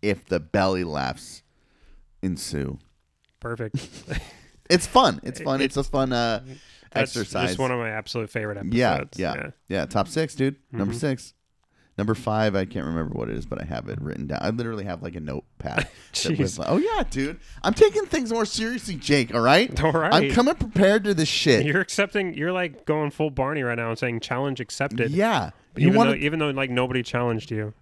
[0.00, 1.41] if the belly laughs
[2.22, 2.78] ensue.
[3.40, 3.76] perfect.
[4.70, 5.20] It's fun.
[5.22, 5.60] It's fun.
[5.60, 6.40] It- it's a fun uh,
[6.92, 7.48] That's exercise.
[7.48, 9.18] just one of my absolute favorite episodes.
[9.18, 10.56] yeah, yeah, yeah, Top six, dude.
[10.70, 10.98] Number Mhm.
[10.98, 11.34] six.
[11.98, 14.38] Number five, I can't remember what it is, but I have it written down.
[14.40, 15.88] I literally have like a notepad.
[16.22, 16.58] that was Jeez.
[16.60, 19.34] like, oh yeah, dude, I'm taking things more seriously, Jake.
[19.34, 20.14] All right, All right.
[20.14, 21.66] I'm coming prepared to this shit.
[21.66, 22.32] You're accepting.
[22.32, 25.10] You're like going full Barney right now and saying challenge accepted.
[25.10, 27.74] yeah, you Even want though, even though like nobody challenged you.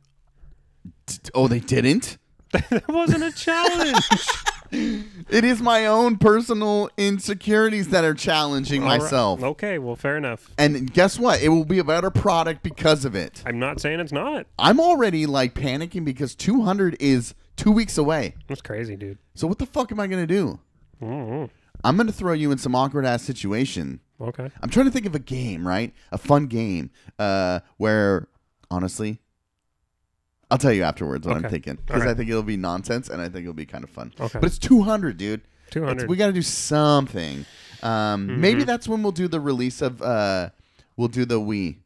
[1.35, 2.19] Oh, they didn't.
[2.71, 4.05] that wasn't a challenge.
[4.73, 9.01] It is my own personal insecurities that are challenging All right.
[9.01, 9.43] myself.
[9.43, 10.49] Okay, well, fair enough.
[10.59, 11.43] And guess what?
[11.43, 13.43] It will be a better product because of it.
[13.45, 14.47] I'm not saying it's not.
[14.59, 18.35] I'm already like panicking because 200 is two weeks away.
[18.47, 19.19] That's crazy, dude.
[19.35, 20.61] So what the fuck am I gonna do?
[21.03, 21.51] mm
[21.83, 24.01] I'm gonna throw you in some awkward ass situation.
[24.21, 24.51] Okay.
[24.63, 25.95] I'm trying to think of a game, right?
[26.13, 28.29] A fun game, uh, where
[28.71, 29.21] honestly,
[30.51, 31.53] I'll tell you afterwards what I'm Okay.
[31.55, 32.03] thinking because.
[32.03, 34.13] I think it'll be nonsense and I think it'll be kind of fun.
[34.19, 34.39] Okay.
[34.41, 35.41] But it's 200, dude.
[35.41, 36.09] It's- 200.
[36.09, 37.45] we got to do something.
[37.83, 38.41] Um, Mm-hmm.
[38.41, 40.03] Maybe that's when we'll do the release of.
[40.03, 40.51] Uh,
[40.97, 41.77] we'll do the Wii.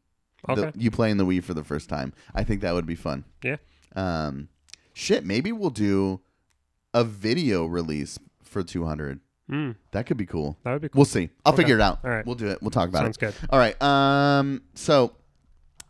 [0.47, 0.73] The- Okay.
[0.79, 2.13] you playing the Wii for the first time.
[2.35, 3.25] I think that would be fun.
[3.43, 3.57] Yeah.
[3.95, 4.49] Um,
[4.93, 5.25] shit.
[5.25, 6.21] Maybe we'll do
[6.93, 9.21] a video release for 200.
[9.51, 10.57] Mm, That could be cool.
[10.65, 11.01] that would be cool.
[11.01, 11.29] We'll see.
[11.45, 11.99] I'll figure it out.
[12.03, 12.25] All right.
[12.25, 12.63] We'll do it.
[12.63, 13.21] We'll talk about Sounds it.
[13.21, 13.35] good.
[13.51, 13.81] All right.
[13.83, 14.63] Um.
[14.75, 15.13] So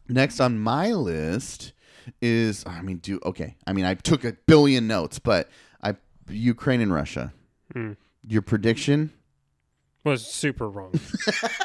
[0.08, 1.72] next on my list
[2.20, 3.56] is I mean, do okay.
[3.66, 5.48] I mean, I took a billion notes, but
[5.82, 5.94] I
[6.28, 7.32] Ukraine and Russia.
[7.74, 7.96] Mm.
[8.26, 9.12] Your prediction?
[10.04, 10.92] Was super wrong.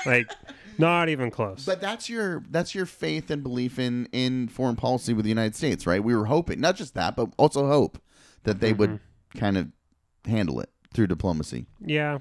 [0.05, 0.31] like,
[0.77, 1.65] not even close.
[1.65, 5.55] But that's your that's your faith and belief in in foreign policy with the United
[5.55, 6.01] States, right?
[6.03, 8.01] We were hoping not just that, but also hope
[8.43, 9.39] that they would Mm-hmm.
[9.39, 9.67] kind of
[10.25, 11.65] handle it through diplomacy.
[11.85, 12.19] yeah,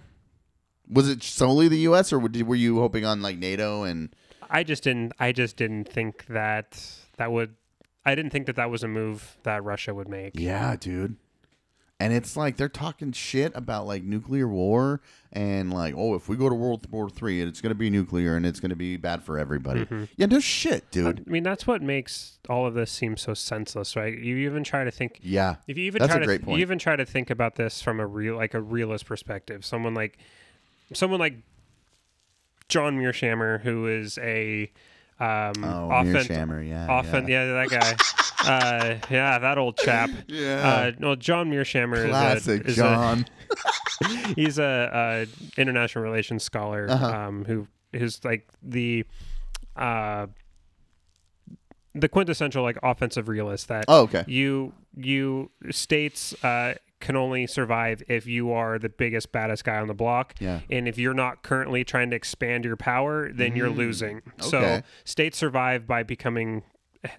[0.91, 2.13] Was it solely the U.S.
[2.13, 4.13] or were were you hoping on like NATO and?
[4.51, 5.13] I just didn't.
[5.21, 6.83] I just didn't think that
[7.17, 7.55] that would.
[8.05, 10.33] I didn't think that that was a move that Russia would make.
[10.35, 11.17] Yeah, dude.
[12.01, 15.01] And it's like they're talking shit about like nuclear war
[15.33, 18.47] and like, oh, if we go to World War Three, it's gonna be nuclear and
[18.47, 19.81] it's gonna be bad for everybody.
[19.81, 20.05] Mm-hmm.
[20.17, 21.25] Yeah, no shit, dude.
[21.27, 24.17] I mean, that's what makes all of this seem so senseless, right?
[24.17, 25.19] You even try to think.
[25.23, 26.59] Yeah, If you even That's try a to, great point.
[26.59, 29.65] you even try to think about this from a real, like a realist perspective.
[29.65, 30.19] Someone like,
[30.95, 31.35] someone like
[32.69, 34.71] John Mearsheimer, who is a
[35.21, 37.45] um, Oh, Mearsheimer, yeah, often, yeah.
[37.47, 37.97] that guy.
[38.51, 40.11] uh, yeah, that old chap.
[40.29, 40.69] Yeah.
[40.69, 43.27] Uh, no, John Mearsheimer classic is a, is John.
[44.05, 45.27] A, he's a,
[45.57, 47.07] a international relations scholar Uh-huh.
[47.07, 49.05] um, who's like the
[49.77, 50.27] uh,
[51.95, 54.25] the quintessential like offensive realist that oh, okay.
[54.27, 59.87] you you states uh, can only survive if you are the biggest baddest guy on
[59.89, 60.61] the block Yeah.
[60.69, 64.49] and if you're not currently trying to expand your power then you're losing okay.
[64.51, 64.83] so Mm.
[65.05, 66.63] States survive by becoming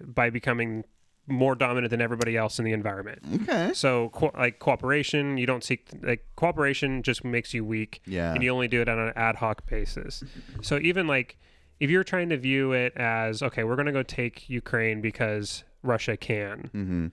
[0.02, 0.84] by becoming
[1.26, 3.70] more dominant than everybody else in the environment Okay.
[3.72, 8.34] so co- like cooperation you don't seek like cooperation just makes you weak Yeah.
[8.34, 10.22] and you only do it on an ad hoc basis
[10.60, 11.38] so even like
[11.78, 15.64] if you're trying to view it as okay we're going to go take ukraine because
[15.82, 17.06] russia can Mm-hmm.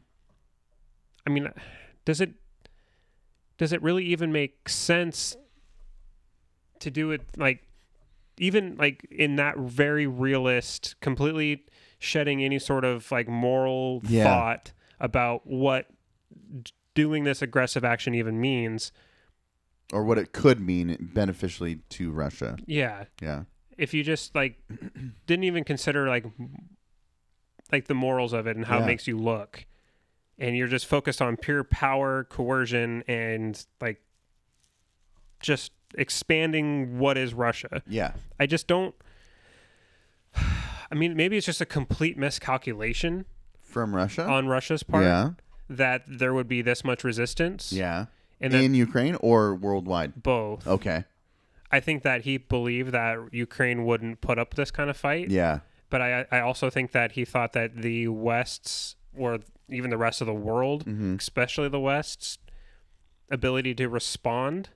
[1.25, 1.49] I mean,
[2.05, 2.31] does it
[3.57, 5.35] does it really even make sense
[6.79, 7.63] to do it like
[8.39, 11.65] even like in that very realist, completely
[11.99, 14.23] shedding any sort of like moral Yeah.
[14.23, 15.87] thought about what
[16.93, 18.91] doing this aggressive action even means?
[19.91, 22.57] Or what it could mean beneficially to Russia.
[22.67, 23.43] Yeah, Yeah.
[23.77, 24.61] if you just like
[25.25, 26.25] didn't even consider like
[27.71, 28.83] like the morals of it and how Yeah.
[28.83, 29.65] it makes you look
[30.39, 34.01] and you're just focused on pure power coercion and like
[35.39, 38.11] just expanding what is russia Yeah.
[38.39, 38.93] i just don't
[40.35, 43.25] i mean maybe it's just a complete miscalculation
[43.61, 44.25] From Russia.
[44.25, 45.29] on russia's part yeah.
[45.69, 48.05] that there would be this much resistance Yeah.
[48.41, 50.21] and In Ukraine or worldwide?
[50.23, 51.05] both Okay.
[51.71, 55.59] i think that he believed that ukraine wouldn't put up this kind of fight Yeah.
[55.89, 60.21] but I, I also think that he thought that the West's or even the rest
[60.21, 61.15] of the world, Mm-hmm.
[61.15, 62.37] especially the West's
[63.29, 64.69] ability to respond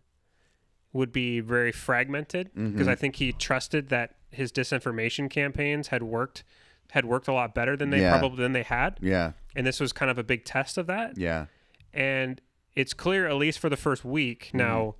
[0.93, 2.89] would be very fragmented because Mm-hmm.
[2.89, 6.43] I think he trusted that his disinformation campaigns had worked
[6.91, 8.17] had worked a lot better than they Yeah.
[8.19, 9.32] probably than they had Yeah.
[9.56, 11.45] and this was kind of a big test of that Yeah.
[11.93, 12.41] and
[12.75, 14.58] it's clear at least for the first week Mm-hmm.
[14.58, 14.95] now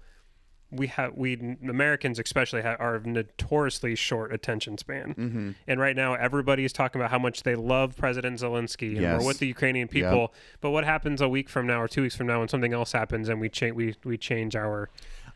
[0.72, 1.34] we have we
[1.68, 5.52] Americans especially ha- are notoriously short attention span, Mm-hmm.
[5.68, 9.20] and right now everybody's talking about how much they love President Zelensky Yes.
[9.20, 10.34] we're with the Ukrainian people.
[10.62, 12.92] But what happens a week from now or two weeks from now when something else
[12.94, 14.90] happens and we change we we change our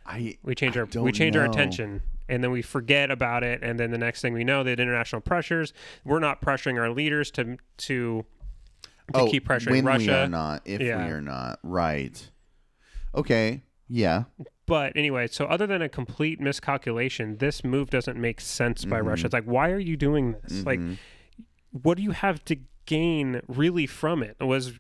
[0.06, 3.62] I we change I our we change our attention and then we forget about it
[3.64, 7.30] and then the next thing we know the international pressures we're not pressuring our leaders
[7.32, 8.26] to to
[9.14, 10.06] to keep pressuring Oh, when Russia.
[10.08, 11.06] we are not, if Yeah.
[11.06, 12.32] we are not, right?
[13.14, 14.24] Okay, yeah,
[14.68, 19.08] But anyway, so other than a complete miscalculation, this move doesn't make sense by Mm-hmm.
[19.08, 19.26] Russia.
[19.26, 20.66] It's like, why are you doing this?
[20.66, 20.80] Like,
[21.72, 24.38] what do you have to gain really from it?
[24.40, 24.74] Was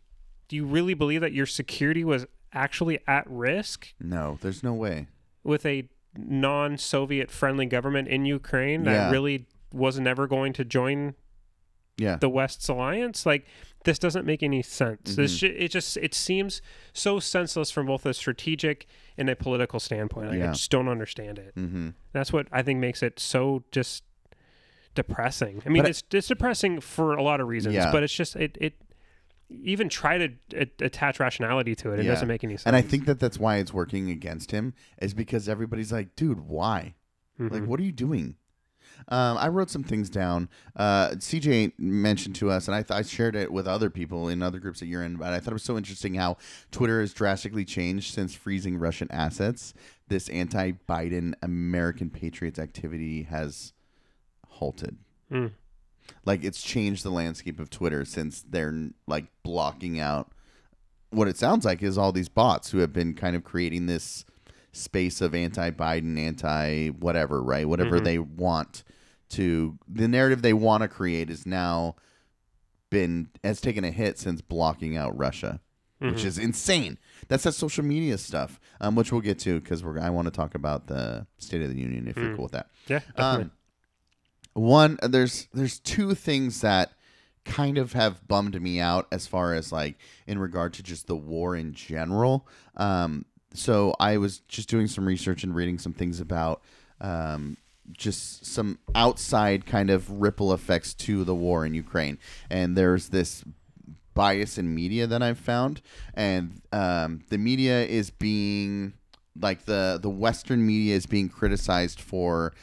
[0.48, 5.08] do you really believe that your security was actually at risk No, there's no way.
[5.43, 9.12] with a non-Soviet friendly government in Ukraine that Yeah.
[9.12, 11.15] really was never going to join
[11.98, 12.15] Yeah.
[12.17, 13.26] the West's alliance?
[13.26, 13.45] Like
[13.86, 15.15] this doesn't make any sense.
[15.15, 15.39] This Mhm.
[15.39, 16.62] ju- it just it seems
[16.93, 18.86] so senseless from both a strategic
[19.17, 20.30] and a political standpoint.
[20.30, 21.56] Like, I just don't understand it.
[21.56, 21.89] mm-hmm.
[22.12, 24.04] That's what I think makes it so just
[24.93, 25.62] depressing.
[25.65, 27.91] I mean, But I- it's it's depressing for a lot of reasons, Yeah.
[27.91, 28.74] but it's just it it
[29.50, 32.00] even try to a- attach rationality to it.
[32.00, 32.12] It Yeah.
[32.12, 32.65] doesn't make any sense.
[32.65, 36.39] And I think that that's why it's working against him is because everybody's like, dude,
[36.39, 36.95] why?
[37.38, 37.67] Like, Mhm.
[37.67, 38.38] what are you doing?
[39.08, 40.49] Um, I wrote some things down.
[40.75, 44.41] Uh, CJ mentioned to us, and I, th- I shared it with other people in
[44.41, 45.15] other groups that you're in.
[45.17, 46.38] But I thought it was so interesting how
[46.71, 49.73] Twitter has drastically changed since freezing Russian assets.
[50.08, 53.73] This anti-Biden American Patriots activity has
[54.47, 54.97] halted.
[55.31, 55.51] Mm.
[56.23, 60.31] Like it's changed the landscape of Twitter since they're like blocking out
[61.15, 64.25] what it sounds like is all these bots who have been kind of creating this
[64.75, 67.67] space of anti-Biden, anti whatever, right?
[67.67, 68.03] Whatever Mhm.
[68.03, 68.83] they want
[69.29, 71.95] to the narrative they want to create is now
[72.89, 75.59] been has taken a hit since blocking out Russia,
[75.99, 76.25] which Mhm.
[76.25, 76.97] is insane.
[77.27, 80.31] That's that social media stuff, um, which we'll get to because we're I want to
[80.31, 82.35] talk about the State of the Union if you're Mm.
[82.35, 82.69] cool with that.
[82.88, 83.43] yeah, definitely.
[83.45, 83.51] Um,
[84.53, 86.91] one, there's there's two things that
[87.43, 91.15] kind of have bummed me out as far as like in regard to just the
[91.15, 92.47] war in general.
[92.75, 93.25] Um,
[93.58, 96.62] so I was just doing some research and reading some things about
[97.02, 97.58] um,
[97.91, 102.18] just some outside kind of ripple effects to the war in Ukraine,
[102.50, 103.44] and there's this
[104.13, 105.82] bias in media that I've found,
[106.13, 108.94] and um, the media is being
[109.39, 112.54] like the the Western media is being criticized for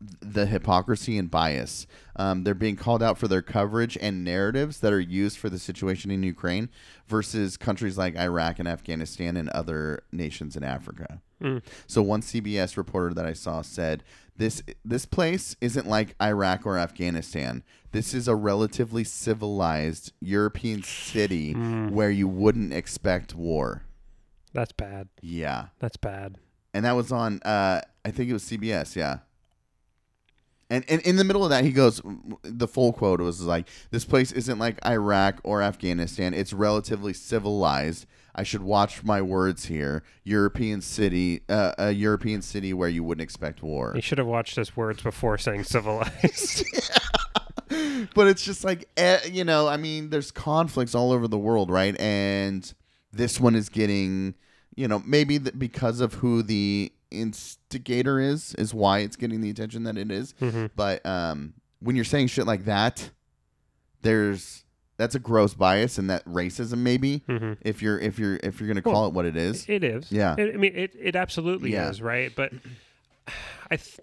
[0.00, 1.86] the hypocrisy and bias.
[2.16, 5.58] Um, they're being called out for their coverage and narratives that are used for the
[5.58, 6.68] situation in Ukraine
[7.06, 11.20] versus countries like Iraq and Afghanistan and other nations in Africa.
[11.42, 11.62] Mm.
[11.86, 14.04] So one CBS reporter that I saw said
[14.36, 17.64] this this place isn't like Iraq or Afghanistan.
[17.90, 21.90] This is a relatively civilized European city Mm.
[21.90, 23.82] where you wouldn't expect war.
[24.52, 25.08] That's bad.
[25.20, 25.66] Yeah.
[25.78, 26.38] That's bad.
[26.74, 29.18] And that was on uh I think it was CBS, yeah.
[30.70, 32.02] And, and in the middle of that, he goes,
[32.42, 36.34] the full quote was like, This place isn't like Iraq or Afghanistan.
[36.34, 38.06] It's relatively civilized.
[38.34, 40.02] I should watch my words here.
[40.24, 43.92] European city, uh, a European city where you wouldn't expect war.
[43.96, 46.64] You should have watched his words before saying civilized.
[48.14, 51.70] but it's just like, eh, you know, I mean, there's conflicts all over the world,
[51.70, 51.98] right?
[51.98, 52.72] And
[53.12, 54.34] this one is getting,
[54.76, 59.84] you know, maybe because of who the instigator is, is why it's getting the attention
[59.84, 60.34] that it is.
[60.40, 60.70] Mhm.
[60.76, 63.10] But um, when you're saying shit like that,
[64.02, 64.64] there's
[64.96, 67.20] that's a gross bias and that racism maybe.
[67.28, 67.56] Mhm.
[67.62, 70.10] If you're if you're if you're gonna call Well, it what it is, It is.
[70.10, 70.34] Yeah.
[70.38, 71.88] I mean, it, it absolutely Yeah.
[71.90, 72.32] is, right?
[72.34, 72.52] But
[73.70, 74.00] I, th-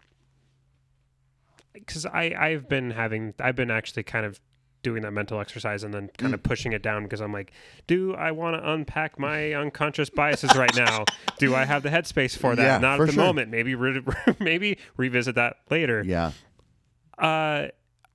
[1.74, 4.40] because I I've been having I've been actually kind of
[4.86, 6.44] doing that mental exercise and then kind of Mm.
[6.44, 7.52] pushing it down because I'm like,
[7.88, 11.04] do I want to unpack my unconscious biases right now?
[11.40, 12.64] Do I have the headspace for that?
[12.64, 13.24] Yeah, Not for at the sure.
[13.26, 13.50] moment.
[13.50, 14.02] Maybe re-
[14.40, 16.04] maybe revisit that later.
[16.06, 16.32] yeah,
[17.18, 17.68] uh,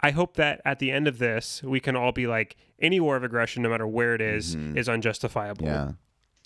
[0.03, 3.17] I hope that at the end of this, we can all be like, any war
[3.17, 4.77] of aggression, no matter where it is, Mhm.
[4.77, 5.67] is unjustifiable.
[5.67, 5.93] yeah,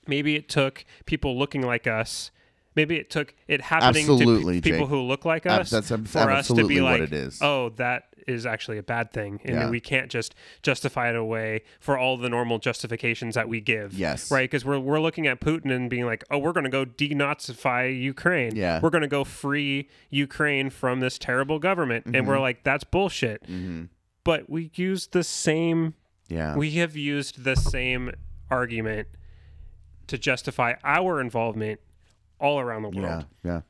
[0.07, 2.31] Maybe it took people looking like us.
[2.77, 4.91] Maybe it took it happening Absolutely, to pe- people Jake.
[4.91, 7.41] who look like Ab- us that's ab- for us to be what like, it is.
[7.41, 9.71] oh, that is actually a bad thing, and Yeah.
[9.71, 13.95] we can't just justify it away for all the normal justifications that we give.
[13.95, 14.31] Yes.
[14.31, 14.43] right.
[14.51, 17.99] Because we're we're looking at Putin and being like, oh, we're going to go denazify
[18.01, 18.55] Ukraine.
[18.57, 18.81] Yeah.
[18.83, 22.27] we're going to go free Ukraine from this terrible government, and Mm-hmm.
[22.29, 23.45] we're like, that's bullshit.
[23.47, 23.85] hmm
[24.25, 25.95] But we use the same.
[26.29, 28.13] yeah, We have used the same
[28.51, 29.09] argument
[30.07, 31.81] to justify our involvement
[32.39, 33.61] all around the world yeah, yeah,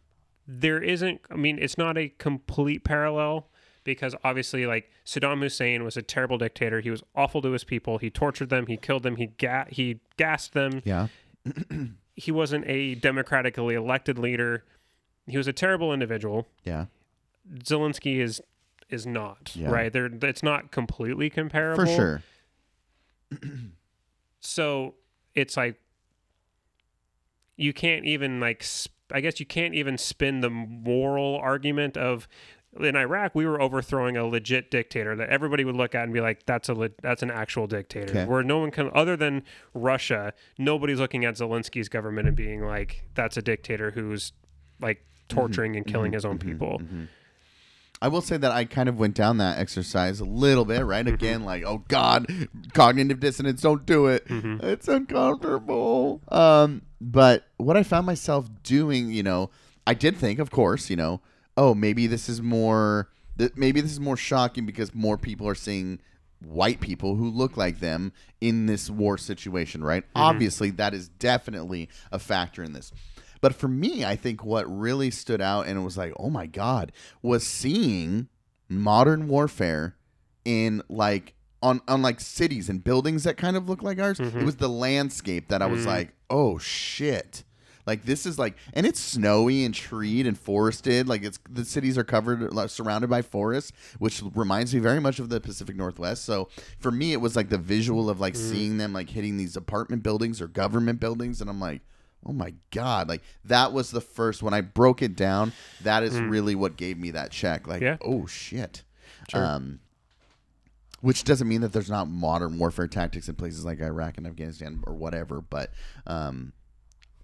[0.48, 3.48] there isn't i mean it's not a complete parallel
[3.84, 6.80] because obviously like saddam hussein was a terrible dictator.
[6.80, 7.98] He was awful to his people.
[7.98, 8.66] He tortured them.
[8.66, 9.16] He killed them.
[9.16, 10.82] He ga- he gassed them.
[10.84, 11.08] Yeah,
[12.16, 14.64] he wasn't a democratically elected leader.
[15.26, 16.46] He was a terrible individual.
[16.64, 16.86] Yeah,
[17.58, 18.40] zelensky is
[18.90, 19.70] is not Yeah.
[19.70, 19.92] right?
[19.92, 21.84] There it's not completely comparable.
[21.86, 22.22] For sure.
[24.40, 24.94] so
[25.34, 25.80] it's like
[27.56, 32.28] you can't even like sp- i guess you can't even spin the moral argument of
[32.80, 36.20] in iraq we were overthrowing a legit dictator that everybody would look at and be
[36.20, 38.24] like that's a le- that's an actual dictator Okay.
[38.24, 43.04] where no one can other than russia nobody's looking at zelensky's government and being like
[43.14, 44.32] that's a dictator who's
[44.80, 45.36] like mm-hmm.
[45.36, 46.14] torturing and killing mm-hmm.
[46.14, 46.50] his own mm-hmm.
[46.50, 46.80] people
[48.02, 51.06] I will say that I kind of went down that exercise a little bit, right?
[51.06, 52.26] Again, like, oh God,
[52.74, 54.26] cognitive dissonance, don't do it.
[54.28, 56.20] It's uncomfortable.
[56.28, 59.48] Um, but what I found myself doing, you know,
[59.86, 61.20] I did think, of course, you know,
[61.56, 63.08] oh, maybe this is more,
[63.54, 66.00] maybe this is more shocking because more people are seeing
[66.40, 70.04] white people who look like them in this war situation, right?
[70.04, 70.22] Mm-hmm.
[70.22, 72.92] Obviously, that is definitely a factor in this.
[73.40, 76.46] But for me, I think what really stood out and it was like, oh my
[76.46, 76.92] God,
[77.22, 78.28] was seeing
[78.68, 79.96] modern warfare
[80.44, 84.20] in like on, on like cities and buildings that kind of look like ours.
[84.20, 84.44] It mm-hmm.
[84.44, 85.88] was the landscape that I was mm-hmm.
[85.88, 87.44] like, oh shit.
[87.86, 91.08] Like this is like, and it's snowy and treed and forested.
[91.08, 95.18] Like it's the cities are covered, like, surrounded by forests, which reminds me very much
[95.18, 96.24] of the Pacific Northwest.
[96.24, 99.56] So for me, it was like the visual of like seeing them like hitting these
[99.56, 101.82] apartment buildings or government buildings, and I'm like,
[102.26, 105.52] oh my god, like that was the first when I broke it down.
[105.82, 107.66] That is really what gave me that check.
[107.66, 107.98] Like, Yeah.
[108.00, 108.82] oh shit.
[109.30, 109.44] Sure.
[109.44, 109.80] Um,
[111.00, 114.82] which doesn't mean that there's not modern warfare tactics in places like Iraq and Afghanistan
[114.86, 115.70] or whatever, but
[116.06, 116.54] um,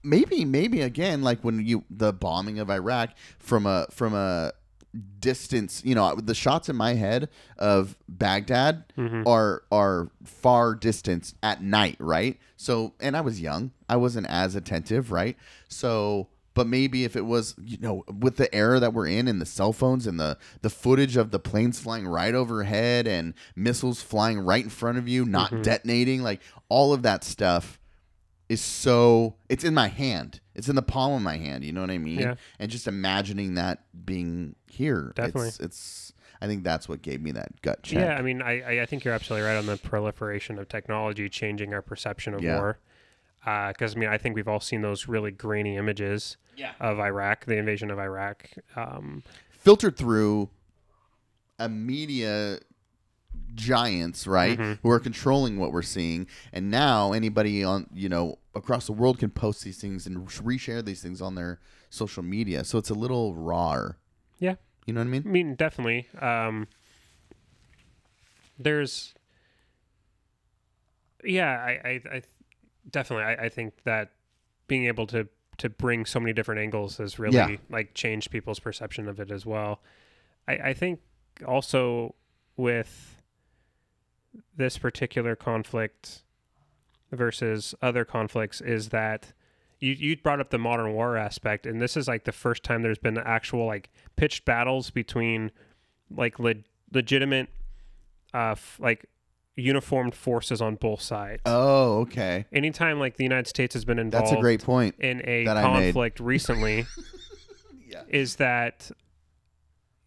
[0.03, 4.53] maybe maybe again like when you the bombing of Iraq from a from a
[5.21, 7.29] distance you know the shots in my head
[7.59, 9.27] of Baghdad mm-hmm.
[9.27, 12.39] are are far distance at night right?
[12.57, 13.73] So and I was young.
[13.89, 15.37] I wasn't as attentive right?
[15.69, 19.41] So but maybe if it was you know with the era that we're in and
[19.41, 24.03] the cell phones and the the footage of the planes flying right overhead and missiles
[24.03, 25.63] flying right in front of you not mm-hmm.
[25.63, 27.79] detonating like all of that stuff
[28.51, 31.81] is so it's in my hand it's in the palm of my hand you know
[31.81, 32.35] what i mean Yeah.
[32.59, 35.49] and just imagining that being here Definitely.
[35.49, 38.81] it's, it's i think that's what gave me that gut check Yeah, I mean, I,
[38.83, 42.57] I- think you're absolutely right on the proliferation of technology changing our perception of Yeah.
[42.59, 42.79] war.
[43.43, 46.73] Because I mean, I think we've all seen those really grainy images Yeah.
[46.81, 48.51] of Iraq, the invasion of Iraq.
[48.77, 50.51] Um, filtered through
[51.59, 52.59] a media
[53.55, 54.73] giants right Mm-hmm.
[54.83, 59.19] who are controlling what we're seeing and now anybody on you know across the world
[59.19, 62.95] can post these things and reshare these things on their social media so it's a
[62.95, 63.91] little raw
[64.39, 64.55] yeah,
[64.87, 66.09] you know what i mean I mean, definitely.
[66.21, 66.67] Um,
[68.59, 69.15] there's,
[71.25, 72.23] yeah, I, I, I
[72.91, 74.13] definitely, I, I think that
[74.67, 75.29] being able to
[75.59, 77.57] to bring so many different angles has really Yeah.
[77.69, 79.83] like changed people's perception of it as well.
[80.49, 81.01] I, I think
[81.47, 82.15] also
[82.57, 83.23] with
[84.57, 86.23] this particular conflict
[87.13, 89.33] versus other conflicts is that
[89.81, 92.83] you you brought up the modern war aspect, and this is like the first time
[92.83, 95.51] there's been actual like pitched battles between
[96.11, 96.55] like le-
[96.93, 97.49] legitimate,
[98.35, 99.07] uh, f- like
[99.57, 101.43] uniformed forces on both sides.
[101.47, 105.21] oh okay Anytime like the United States has been involved that's a great point in
[105.29, 105.85] a that I made.
[105.95, 106.87] conflict recently,
[107.89, 108.03] Yeah.
[108.09, 108.91] is that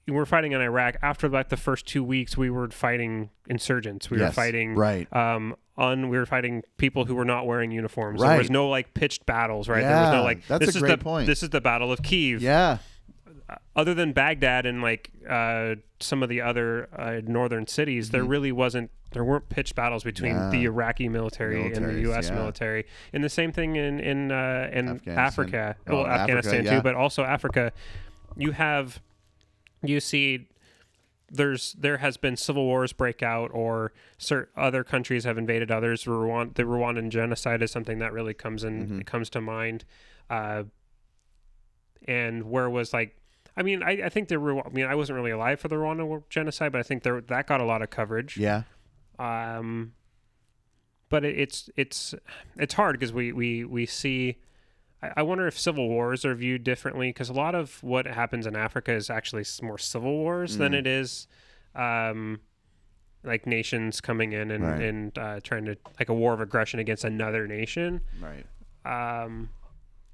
[0.08, 0.96] we're fighting in Iraq.
[1.02, 4.10] After like the first two weeks, we were fighting insurgents.
[4.10, 8.22] We were fighting right um un we were fighting people who were not wearing uniforms.
[8.22, 8.30] Right.
[8.30, 9.82] There was no like pitched battles, right?
[9.82, 11.28] Yeah, there was no like that's a this is great the point.
[11.28, 12.42] this is the Battle of Kiev.
[12.42, 12.78] yeah
[13.76, 18.52] Other than Baghdad and like uh, some of the other uh, northern cities, there really
[18.52, 20.54] wasn't there weren't pitched battles between Mm-hmm.
[20.54, 20.60] Yeah.
[20.60, 22.30] the Iraqi military and the U.S.
[22.30, 22.36] yeah.
[22.36, 25.18] military, and the same thing in in uh, in Afghanistan.
[25.18, 26.76] Africa, Oh, well, Africa, Afghanistan yeah.
[26.78, 27.72] too, but also Africa.
[28.36, 29.00] You have
[29.84, 30.48] you see
[31.32, 36.04] there's there has been civil wars break out or cert, other countries have invaded others.
[36.06, 39.00] Rwanda, the Rwandan genocide is something that really comes in Mm-hmm.
[39.02, 39.84] comes to mind.
[40.30, 40.64] Uh,
[42.08, 43.16] and where was like
[43.56, 45.76] I mean I, I think there were I mean I wasn't really alive for the
[45.76, 48.38] Rwanda war- genocide but I think there that got a lot of coverage.
[48.38, 48.64] Yeah.
[49.20, 49.94] Um
[51.10, 52.14] but it, it's it's
[52.58, 54.38] it's hard because we we we see
[55.18, 58.56] I, wonder if civil wars are viewed differently because a lot of what happens in
[58.56, 61.28] Africa is actually more civil wars than it is
[61.76, 62.40] um
[63.24, 64.82] like nations coming in and Right.
[64.82, 68.46] and uh, trying to like a war of aggression against another nation right
[68.86, 69.50] um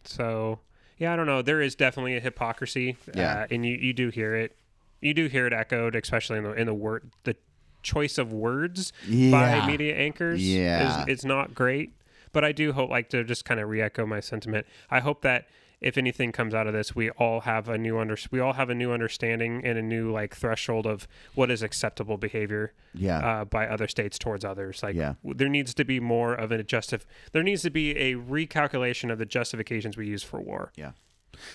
[0.03, 0.59] so
[0.97, 3.41] yeah I don't know there is definitely a hypocrisy Yeah.
[3.41, 4.55] uh, and you you do hear it
[5.01, 7.35] you do hear it echoed especially in the in the word the
[7.81, 9.31] choice of words Yeah.
[9.61, 11.03] by media anchors Yeah.
[11.07, 11.91] is, is not great.
[12.31, 14.65] But I do hope, like, to just kind of re-echo my sentiment.
[14.89, 15.47] I hope that
[15.81, 18.69] if anything comes out of this, we all have a new under we all have
[18.69, 23.45] a new understanding and a new like threshold of what is acceptable behavior yeah uh,
[23.45, 24.83] by other states towards others.
[24.83, 25.13] Like, Yeah.
[25.23, 27.03] there needs to be more of an justif.
[27.31, 30.71] There needs to be a recalculation of the justifications we use for war.
[30.75, 30.91] Yeah.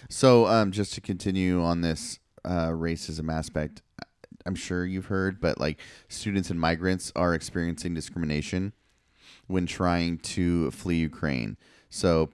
[0.08, 3.82] So, um, just to continue on this uh, racism aspect,
[4.46, 8.72] I'm sure you've heard, but like students and migrants are experiencing discrimination
[9.46, 11.56] when trying to flee Ukraine.
[11.90, 12.30] So,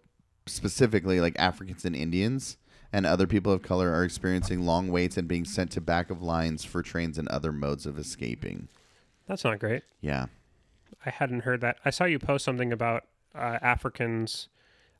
[0.46, 2.56] specifically, like Africans and Indians,
[2.92, 6.22] and other people of color are experiencing long waits and being sent to back of
[6.22, 8.68] lines for trains and other modes of escaping.
[9.28, 9.82] That's not great.
[10.00, 10.26] Yeah.
[11.06, 11.76] I hadn't heard that.
[11.84, 13.04] I saw you post something about
[13.34, 14.48] uh, Africans,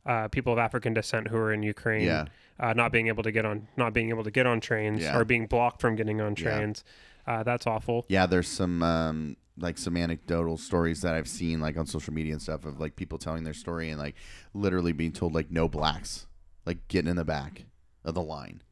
[0.07, 2.27] uh, people of African descent who are in Ukraine, Yeah.
[2.61, 5.19] uh, not being able to get on, not being able to get on trains, Yeah.
[5.19, 6.59] or being blocked from getting on Yeah.
[6.59, 6.85] trains.
[7.27, 8.07] Uh, that's awful.
[8.09, 12.33] Yeah, there's some um, like some anecdotal stories that I've seen like on social media
[12.33, 14.15] and stuff of like people telling their story and like
[14.55, 16.27] literally being told like no blacks,
[16.67, 17.65] like getting in the back
[18.05, 18.63] of the line.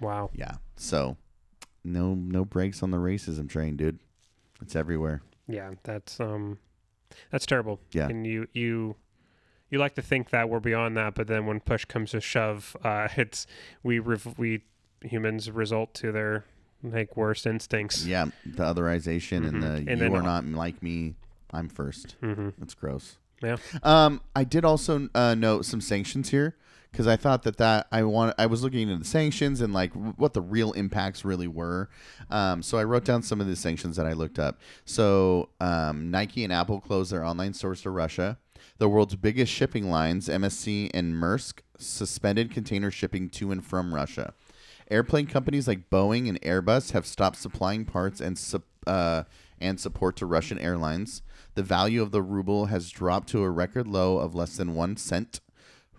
[0.00, 0.30] Wow.
[0.32, 0.56] Yeah.
[0.76, 1.16] So
[1.84, 3.98] no no brakes on the racism train, dude.
[4.60, 5.22] It's everywhere.
[5.46, 6.58] Yeah, that's um,
[7.30, 7.80] that's terrible.
[7.92, 8.08] Yeah.
[8.08, 8.96] And you you
[9.70, 12.76] you like to think that we're beyond that, but then when push comes to shove,
[12.82, 13.46] uh, it's
[13.82, 14.64] we rev- we
[15.02, 16.44] humans result to their
[16.82, 18.04] like worst instincts.
[18.06, 19.86] Yeah, the otherization and Mhm.
[19.86, 21.14] the And you are not like me,
[21.52, 22.16] I'm first.
[22.20, 23.18] hmm That's gross.
[23.42, 23.56] Yeah.
[23.82, 26.56] Um, I did also uh, note some sanctions here
[26.90, 29.92] because I thought that that I want I was looking into the sanctions and like
[29.92, 31.88] w- what the real impacts really were.
[32.30, 34.58] Um, so I wrote down some of the sanctions that I looked up.
[34.84, 38.38] So um, Nike and Apple closed their online stores to Russia.
[38.78, 44.34] The world's biggest shipping lines, MSC and Maersk, suspended container shipping to and from Russia.
[44.90, 49.24] Airplane companies like Boeing and Airbus have stopped supplying parts and sup- uh,
[49.60, 51.22] and support to Russian airlines.
[51.54, 54.96] The value of the ruble has dropped to a record low of less than one
[54.96, 55.40] cent.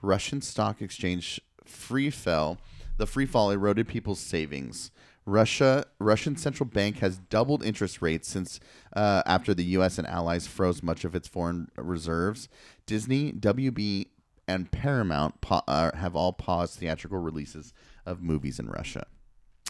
[0.02, 2.58] Russian stock exchange free fell.
[2.98, 4.92] The free fall eroded people's savings.
[5.26, 8.60] Russia Russian central bank has doubled interest rates since
[8.96, 10.00] uh, after the U.S.
[10.00, 12.50] and allies froze much of its foreign reserves.
[12.88, 14.08] Disney, WB,
[14.48, 17.74] and Paramount pa- uh, have all paused theatrical releases
[18.10, 19.06] of movies in Russia.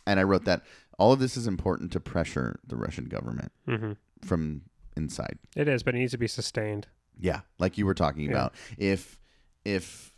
[0.08, 0.64] And I wrote that
[0.98, 4.62] all of this is important to pressure the Russian government hmm from
[4.98, 5.38] inside.
[5.56, 6.88] It is, but it needs to be sustained.
[7.18, 8.32] Yeah, like you were talking Yeah.
[8.32, 8.54] about.
[8.78, 9.20] If
[9.66, 10.14] if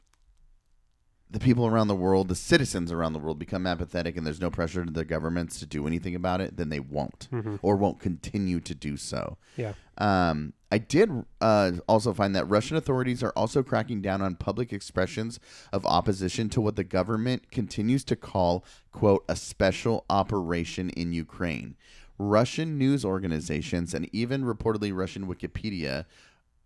[1.30, 4.52] the people around the world, the citizens around the world become apathetic and there's no
[4.52, 8.00] pressure to the governments to do anything about it, then they won't hmm or won't
[8.00, 9.38] continue to do so.
[9.58, 9.74] Yeah.
[9.98, 11.12] Um, I did
[11.42, 15.40] uh, also find that Russian authorities are also cracking down on public expressions
[15.74, 18.64] of opposition to what the government continues to call,
[18.94, 21.76] quote, a special operation in Ukraine.
[22.18, 26.06] Russian news organizations and even reportedly Russian Wikipedia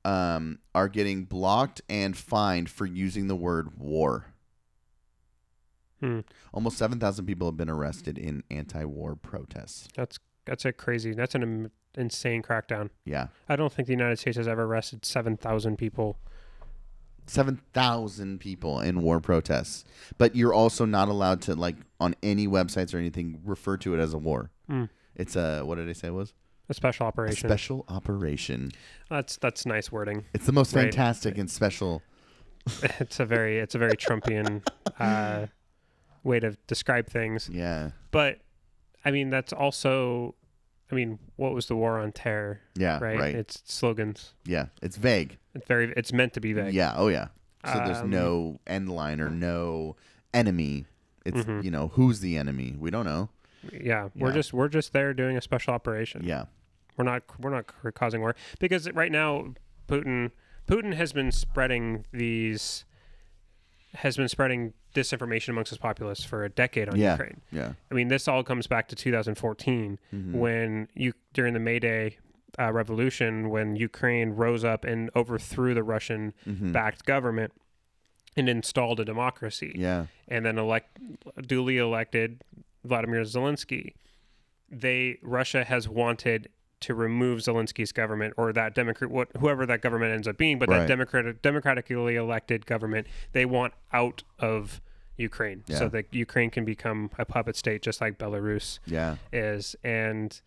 [0.03, 4.27] um, are getting blocked and fined for using the word war.
[5.99, 6.19] Hmm.
[6.53, 9.87] Almost 7,000 people have been arrested in anti war protests.
[9.95, 11.13] That's that's a crazy.
[11.13, 12.89] That's an insane crackdown.
[13.05, 13.27] Yeah.
[13.49, 16.17] I don't think the United States has ever arrested seven thousand people.
[17.27, 19.83] 7,000 people in war protests.
[20.19, 23.99] But you're also not allowed to, like, on any websites or anything, refer to it
[23.99, 24.51] as a war.
[24.69, 24.89] Mm.
[25.15, 26.33] It's a, what did I say it was?
[26.69, 27.47] A special A operation.
[27.49, 28.71] special operation.
[29.09, 30.25] that's that's nice wording.
[30.33, 30.83] It's the most Right.
[30.83, 32.01] fantastic and special.
[32.99, 34.63] it's a very it's a very Trumpian
[34.99, 35.45] uh,
[36.23, 37.49] way to describe things.
[37.51, 37.91] Yeah.
[38.11, 38.39] But
[39.03, 40.33] I mean, that's also.
[40.91, 42.61] I mean, what was the war on terror?
[42.75, 42.99] Yeah.
[42.99, 43.19] Right.
[43.19, 43.35] Right.
[43.35, 44.33] It's slogans.
[44.45, 44.67] yeah.
[44.81, 45.37] It's vague.
[45.55, 45.91] It's very.
[45.97, 46.73] It's meant to be vague.
[46.73, 46.93] Yeah.
[46.95, 47.27] Oh, yeah.
[47.65, 49.95] So there's Um, no end line or no
[50.33, 50.85] enemy.
[51.25, 51.63] It's, Mhm.
[51.63, 52.75] you know, who's the enemy?
[52.77, 53.29] We don't know.
[53.73, 54.09] Yeah.
[54.15, 54.33] We're Yeah.
[54.35, 56.23] just we're just there doing a special operation.
[56.23, 56.45] Yeah.
[56.97, 57.65] We're not we're not
[57.95, 59.55] causing war because right now
[59.87, 60.29] Putin
[60.67, 62.85] Putin has been spreading these
[63.95, 67.11] has been spreading disinformation amongst his populace for a decade on Yeah.
[67.13, 67.41] Ukraine.
[67.51, 67.73] Yeah.
[67.91, 70.31] I mean, this all comes back to 2014 Mhm.
[70.33, 72.11] when you during the Maidan
[72.57, 76.71] uh, revolution when Ukraine rose up and overthrew the Russian Mhm.
[76.71, 77.51] backed government
[78.37, 80.05] and installed a democracy Yeah.
[80.29, 80.97] and then elect
[81.45, 82.41] duly elected
[82.85, 83.93] Vladimir Zelensky.
[84.69, 86.47] They Russia has wanted
[86.81, 90.69] to remove Zelensky's government or that democrat what whoever that government ends up being, but
[90.69, 90.79] Right.
[90.79, 94.81] that democratic democratically elected government they want out of
[95.17, 95.77] Ukraine Yeah.
[95.77, 99.15] so that Ukraine can become a puppet state just like Belarus Yeah.
[99.31, 100.39] is and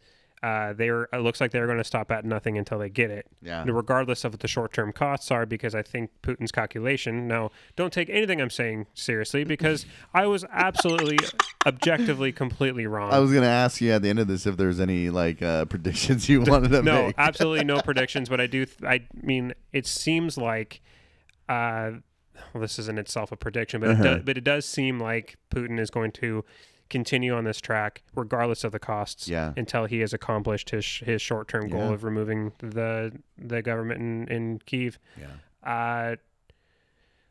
[0.43, 3.27] uh, they're it looks like they're going to stop at nothing until they get it
[3.43, 3.65] Yeah.
[3.67, 8.09] regardless of what the short-term costs are because i think putin's calculation now don't take
[8.09, 9.85] anything i'm saying seriously because
[10.15, 11.19] i was absolutely
[11.67, 14.81] objectively completely wrong I was gonna ask you at the end of this if there's
[14.81, 17.15] any like uh, predictions you wanted to no make.
[17.19, 20.81] absolutely no predictions but i do th- i mean it seems like
[21.49, 21.93] uh
[22.53, 24.03] well, this isn't itself a prediction but, Uh-huh.
[24.03, 26.45] it does, but it does seem like putin is going to
[26.91, 29.53] continue on this track regardless of the costs Yeah.
[29.57, 31.93] until he has accomplished his his short-term goal Yeah.
[31.95, 34.99] of removing the the government in, in Kiev.
[35.21, 35.27] Yeah.
[35.63, 36.17] Uh,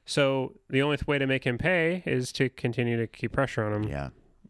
[0.06, 3.74] so the only way to make him pay is to continue to keep pressure on
[3.74, 3.84] him.
[3.90, 4.10] Yeah.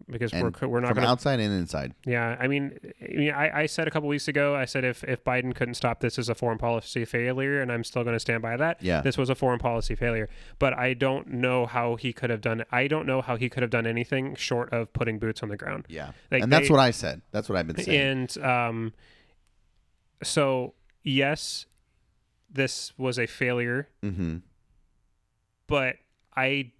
[0.09, 1.93] Because and we're we're not from going to outside and inside.
[2.05, 5.03] Yeah, I mean, I, mean I, I said a couple weeks ago, I said if,
[5.03, 8.19] if Biden couldn't stop this as a foreign policy failure, and I'm still going to
[8.19, 8.81] stand by that.
[8.81, 9.01] Yeah.
[9.01, 10.29] this was a foreign policy failure,
[10.59, 12.63] but I don't know how he could have done.
[12.71, 15.57] I don't know how he could have done anything short of putting boots on the
[15.57, 15.85] ground.
[15.89, 17.21] Yeah, Like, and that's they- what I said.
[17.31, 17.99] That's what I've been saying.
[17.99, 18.93] And um,
[20.23, 21.65] so yes,
[22.49, 24.37] this was a failure, mm-hmm.
[25.67, 25.97] but
[26.35, 26.71] I.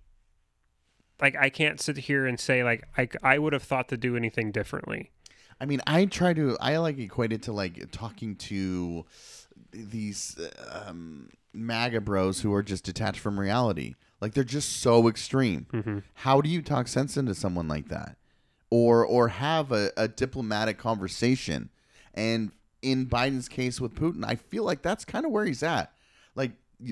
[1.22, 4.16] Like I can't sit here and say like I, I would have thought to do
[4.16, 5.12] anything differently.
[5.60, 6.58] I mean, I try to.
[6.62, 9.06] I like equate it to like talking to
[9.72, 10.38] these
[10.72, 13.96] um, MAGA bros who are just detached from reality.
[14.22, 15.68] Like they're just so extreme.
[15.74, 16.00] Mm-hmm.
[16.14, 18.18] How do you talk sense into someone like that,
[18.70, 21.70] or or have a, a diplomatic conversation?
[22.14, 22.52] And
[22.82, 25.92] in Biden's case with Putin, I feel like that's kind of where he's at.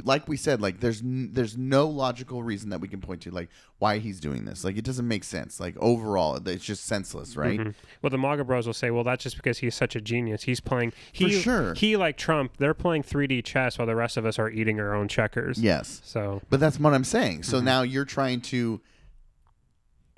[0.03, 3.29] Like we said, like there's n- there's no logical reason that we can point to
[3.31, 4.63] like why he's doing this.
[4.63, 5.59] Like it doesn't make sense.
[5.59, 7.59] Like overall, it's just senseless, right?
[7.59, 7.75] Mhm.
[8.01, 10.41] Well, the MAGA bros will say, "Well, that's just because he's such a genius.
[10.43, 11.75] He's playing he sure.
[11.75, 12.57] he like Trump.
[12.57, 16.01] They're playing 3D chess while the rest of us are eating our own checkers." Yes.
[16.03, 17.43] So But that's what I'm saying.
[17.43, 17.65] So Mm-hmm.
[17.65, 18.81] now you're trying to,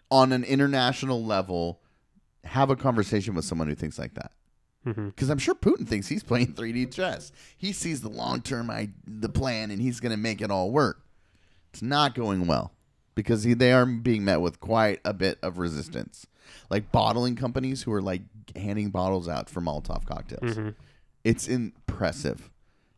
[0.10, 1.82] on an international level,
[2.46, 4.32] have a conversation with someone who thinks like that.
[4.94, 5.08] Mhm.
[5.08, 7.32] Because I'm sure Putin thinks he's playing 3D chess.
[7.58, 10.72] He sees the long term, I the plan, and he's going to make it all
[10.72, 11.02] work.
[11.72, 12.72] It's not going well
[13.16, 16.26] because he, they are being met with quite a bit of resistance,
[16.70, 18.22] like bottling companies who are like
[18.56, 20.56] handing bottles out for Molotov cocktails.
[20.58, 20.76] Mhm.
[21.24, 22.50] It's impressive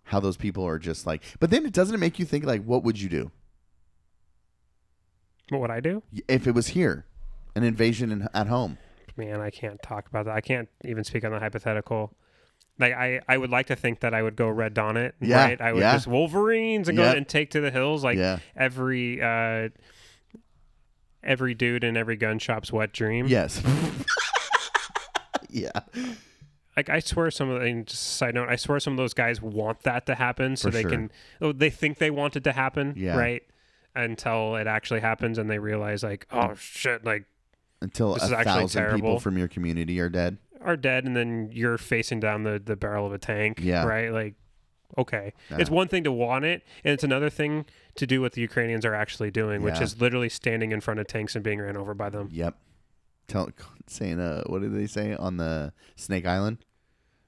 [0.03, 1.23] how those people are just like.
[1.39, 3.31] But then it doesn't it make you think like, what would you do?
[5.49, 6.03] what would I do?
[6.27, 7.05] if it was here,
[7.55, 8.77] an invasion in, at home.
[9.19, 10.35] Man, I can't talk about that.
[10.35, 12.15] I can't even speak on the hypothetical.
[12.79, 15.43] Like I, I would like to think that I would go red dawn it, Yeah,
[15.43, 15.59] right?
[15.61, 15.91] I would yeah.
[15.93, 17.17] just Wolverines and go Yep.
[17.17, 18.39] and take to the hills like yeah.
[18.55, 19.69] every uh
[21.21, 23.27] every dude in every gun shop's wet dream.
[23.27, 23.61] Yes.
[25.49, 25.71] yeah.
[26.77, 29.13] like I swear some of the and just side note, I swear some of those
[29.13, 30.91] guys want that to happen so For they sure.
[30.91, 31.11] can
[31.41, 33.17] oh, they think they want it to happen, Yeah.
[33.17, 33.43] right?
[33.95, 37.25] Until it actually happens and they realize like, oh shit, like
[37.81, 40.37] Until This a thousand people from your community are dead.
[40.61, 43.59] are dead and then you're facing down the, the barrel of a tank.
[43.61, 43.85] Yeah.
[43.85, 44.11] Right?
[44.11, 44.35] Like
[44.97, 45.33] okay.
[45.51, 47.65] It's one thing to want it, and it's another thing
[47.95, 49.83] to do what the Ukrainians are actually doing, which Yeah.
[49.83, 52.29] is literally standing in front of tanks and being ran over by them.
[52.31, 52.57] Yep.
[53.27, 53.49] Tell
[53.87, 56.57] saying uh what did they say on the Snake Island?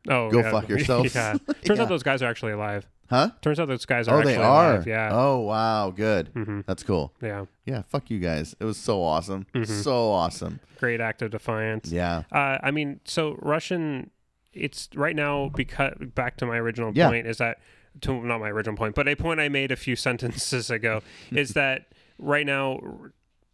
[0.09, 0.51] Oh, Go yeah.
[0.51, 1.03] fuck yourself.
[1.15, 1.33] yeah.
[1.63, 1.83] Turns Yeah.
[1.83, 2.87] out those guys are actually alive.
[3.09, 3.29] Huh?
[3.41, 4.71] Turns out those guys are Oh, actually they are.
[4.75, 4.87] alive.
[4.87, 5.09] Yeah.
[5.11, 6.29] Oh wow, good.
[6.29, 7.13] hmm That's cool.
[7.21, 7.45] Yeah.
[7.65, 8.55] Yeah, fuck you guys.
[8.59, 9.45] It was so awesome.
[9.53, 9.67] Mhm.
[9.67, 10.59] So awesome.
[10.79, 11.91] Great act of defiance.
[11.91, 12.23] Yeah.
[12.31, 14.11] Uh, I mean, so Russian,
[14.53, 17.09] it's right now because back to my original Yeah.
[17.09, 17.59] point is that
[18.01, 21.49] to not my original point, but a point I made a few sentences ago is
[21.51, 21.87] that
[22.17, 22.79] right now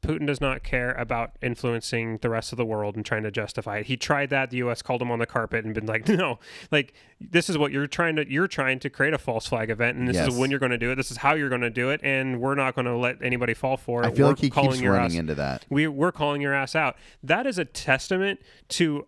[0.04, 3.78] Putin does not care about influencing the rest of the world and trying to justify
[3.80, 3.88] it.
[3.88, 4.52] He tried that.
[4.52, 4.82] The U.S.
[4.82, 6.40] called him on the carpet and been like, "No,
[6.72, 8.32] like this is what you're trying to.
[8.32, 10.30] You're trying to create a false flag event, and this Yes.
[10.30, 10.96] is when you're going to do it.
[10.96, 13.54] This is how you're going to do it, and we're not going to let anybody
[13.56, 14.08] fall for it.
[14.08, 15.66] I feel We're like he calling keeps your running ass- into that.
[15.70, 16.96] we we're calling your ass out.
[17.24, 18.40] That is a testament
[18.70, 19.08] to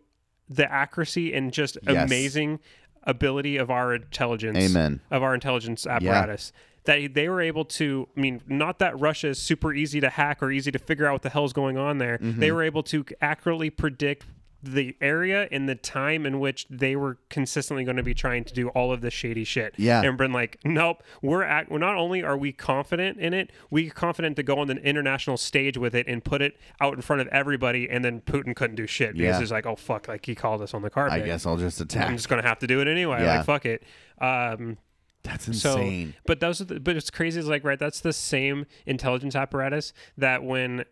[0.49, 2.07] the accuracy and just Yes.
[2.07, 2.59] amazing
[3.03, 4.57] ability of our intelligence.
[4.57, 4.99] Amen.
[5.11, 6.51] Of our intelligence apparatus.
[6.85, 10.41] That they were able to, I mean, not that Russia is super easy to hack
[10.41, 12.17] or easy to figure out what the hell's going on there.
[12.17, 12.39] Mm-hmm.
[12.39, 14.25] They were able to accurately predict
[14.61, 18.53] the area and the time in which they were consistently going to be trying to
[18.53, 19.73] do all of this shady shit.
[19.77, 20.01] Yeah.
[20.01, 23.89] And been like, nope, we're at, we're not only are we confident in it, we're
[23.89, 27.21] confident to go on the international stage with it and put it out in front
[27.21, 27.89] of everybody.
[27.89, 29.39] And then Putin couldn't do shit because Yeah.
[29.39, 31.21] he's like, oh, fuck, like he called us on the carpet.
[31.21, 32.09] I guess I'll just attack.
[32.09, 33.23] I'm just going to have to do it anyway.
[33.23, 33.37] Yeah.
[33.37, 33.83] Like, fuck it.
[34.19, 34.77] Um,
[35.23, 36.15] That's so, insane.
[36.25, 37.39] but those are the, but it's crazy.
[37.39, 37.79] Is like right.
[37.79, 40.85] That's the same intelligence apparatus that when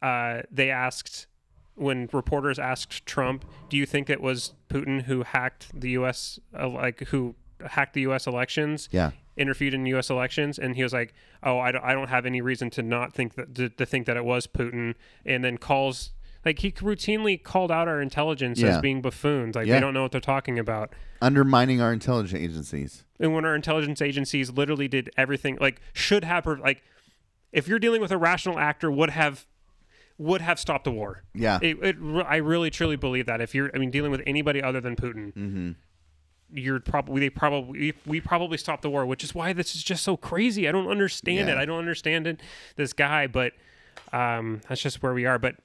[0.00, 1.26] uh, they asked,
[1.74, 6.38] when reporters asked Trump, "Do you think it was Putin who hacked the U.S.
[6.56, 7.34] Uh, like who
[7.66, 8.26] hacked the U.S.
[8.26, 9.10] elections?" yeah.
[9.36, 10.08] interfered in U.S.
[10.08, 11.12] elections, and he was like,
[11.42, 14.06] "Oh, I don't, I don't have any reason to not think that to, to think
[14.06, 14.94] that it was Putin,"
[15.26, 16.12] and then calls
[16.44, 18.76] like he routinely called out our intelligence Yeah.
[18.76, 19.74] as being buffoons, like Yeah.
[19.74, 20.92] they don't know what they're talking about.
[21.22, 23.04] Undermining our intelligence agencies.
[23.18, 26.82] And when our intelligence agencies literally did everything, like should have, like
[27.52, 29.46] if you're dealing with a rational actor, would have
[30.18, 31.24] would have stopped the war.
[31.34, 31.58] Yeah.
[31.60, 34.80] It, it, I really truly believe that if you're, I mean, dealing with anybody other
[34.80, 35.70] than Putin, mm-hmm.
[36.52, 39.82] you're probably they probably we, we probably stopped the war, which is why this is
[39.82, 40.68] just so crazy.
[40.68, 41.54] I don't understand Yeah.
[41.54, 41.58] it.
[41.58, 42.40] I don't understand it.
[42.76, 43.54] This guy, but
[44.12, 45.38] um, that's just where we are.
[45.38, 45.56] But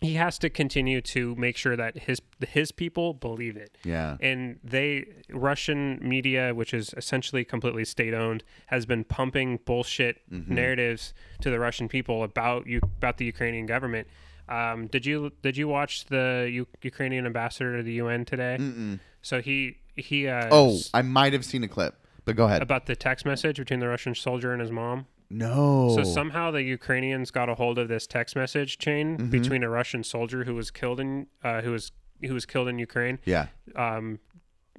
[0.00, 3.76] he has to continue to make sure that his his people believe it.
[3.84, 4.16] Yeah.
[4.20, 10.54] And they Russian media, which is essentially completely state owned, has been pumping bullshit Mm-hmm.
[10.54, 14.06] narratives to the Russian people about you about the Ukrainian government.
[14.48, 18.56] Um, did you did you watch the U- Ukrainian ambassador to the UN today?
[18.60, 19.00] Mm-mm.
[19.22, 21.94] So he he uh, Oh, I might have seen a clip,
[22.24, 22.62] but go ahead.
[22.62, 25.06] about the text message between the Russian soldier and his mom.
[25.30, 25.94] No.
[25.96, 29.30] So somehow the Ukrainians got a hold of this text message chain Mm-hmm.
[29.30, 31.92] between a Russian soldier who was killed in uh, who was
[32.24, 33.18] who was killed in Ukraine.
[33.24, 33.46] yeah.
[33.74, 34.18] Um,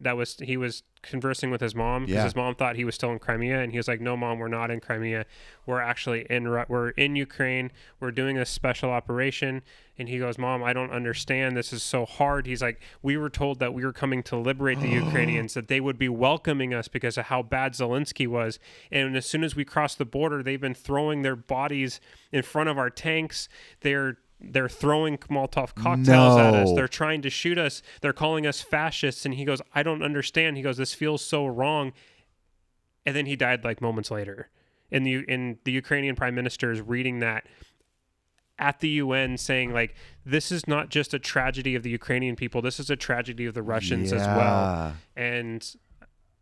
[0.02, 2.24] that was he was conversing with his mom because Yeah.
[2.24, 4.48] his mom thought he was still in Crimea, and he was like, "No, mom, we're
[4.48, 5.26] not in Crimea.
[5.66, 7.72] We're actually in we're in Ukraine.
[8.00, 9.62] We're doing a special operation."
[10.00, 11.56] And he goes, "Mom, I don't understand.
[11.58, 14.80] This is so hard." He's like, "We were told that we were coming to liberate
[14.80, 18.60] the Ukrainians, that they would be welcoming us because of how bad Zelensky was.
[18.92, 22.00] And as soon as we crossed the border, they've been throwing their bodies
[22.32, 23.48] in front of our tanks.
[23.82, 26.72] They're they're throwing Molotov cocktails at us.
[26.76, 27.82] They're trying to shoot us.
[28.02, 31.46] They're calling us fascists." And he goes, "I don't understand." He goes, "This feels so
[31.48, 31.94] wrong."
[33.06, 34.50] And then he died like moments later.
[34.92, 37.46] And the in the Ukrainian prime minister is reading that
[38.60, 42.60] at the UN saying like this is not just a tragedy of the Ukrainian people
[42.62, 45.76] this is a tragedy of the Russians as well and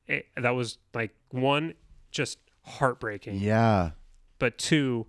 [0.07, 1.73] it, that was like one
[2.11, 3.91] just heartbreaking Yeah.
[4.39, 5.07] but two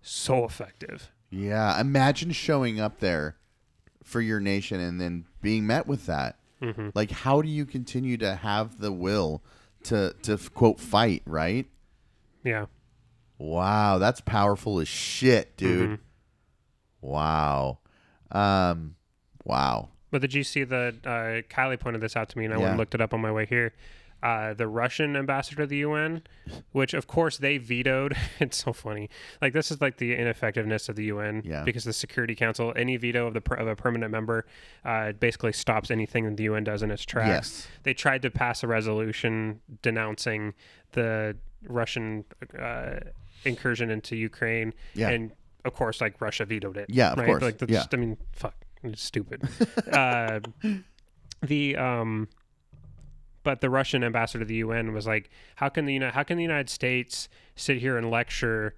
[0.00, 1.80] so effective Yeah.
[1.80, 3.36] Imagine showing up there
[4.02, 6.38] for your nation and then being met with that.
[6.62, 6.92] Mhm.
[6.94, 9.42] Like, how do you continue to have the will
[9.84, 11.22] to to quote fight?
[11.26, 11.66] Right.
[12.44, 12.66] yeah
[13.38, 15.90] Wow, that's powerful as shit, dude.
[15.90, 15.98] Mhm.
[17.00, 17.78] Wow.
[18.32, 18.96] Um.
[19.44, 19.90] Wow.
[20.10, 22.70] but did you see the uh, Kylie pointed this out to me and I went
[22.70, 23.72] and looked it up on my way here
[24.22, 26.22] uh, the Russian ambassador to the UN,
[26.72, 28.16] which of course they vetoed.
[28.40, 29.08] It's so funny.
[29.40, 31.62] Like this is like the ineffectiveness of the UN Yeah.
[31.64, 34.46] because the Security Council, any veto of the of a permanent member,
[34.84, 37.28] uh, basically stops anything that the UN does in its tracks.
[37.28, 37.68] Yes.
[37.84, 40.54] They tried to pass a resolution denouncing
[40.92, 41.36] the
[41.68, 42.24] Russian
[42.58, 43.00] uh,
[43.44, 45.10] incursion into Ukraine, Yeah.
[45.10, 45.32] and
[45.64, 46.86] of course, like Russia vetoed it.
[46.88, 47.26] Yeah, of right?
[47.26, 47.42] course.
[47.42, 47.78] Like that's Yeah.
[47.78, 49.42] just, I mean, fuck, it's stupid.
[49.92, 50.40] uh,
[51.42, 52.28] the um
[53.48, 56.36] but the Russian ambassador to the UN was like, "How can the Uni- how can
[56.36, 58.74] the United States sit here and lecture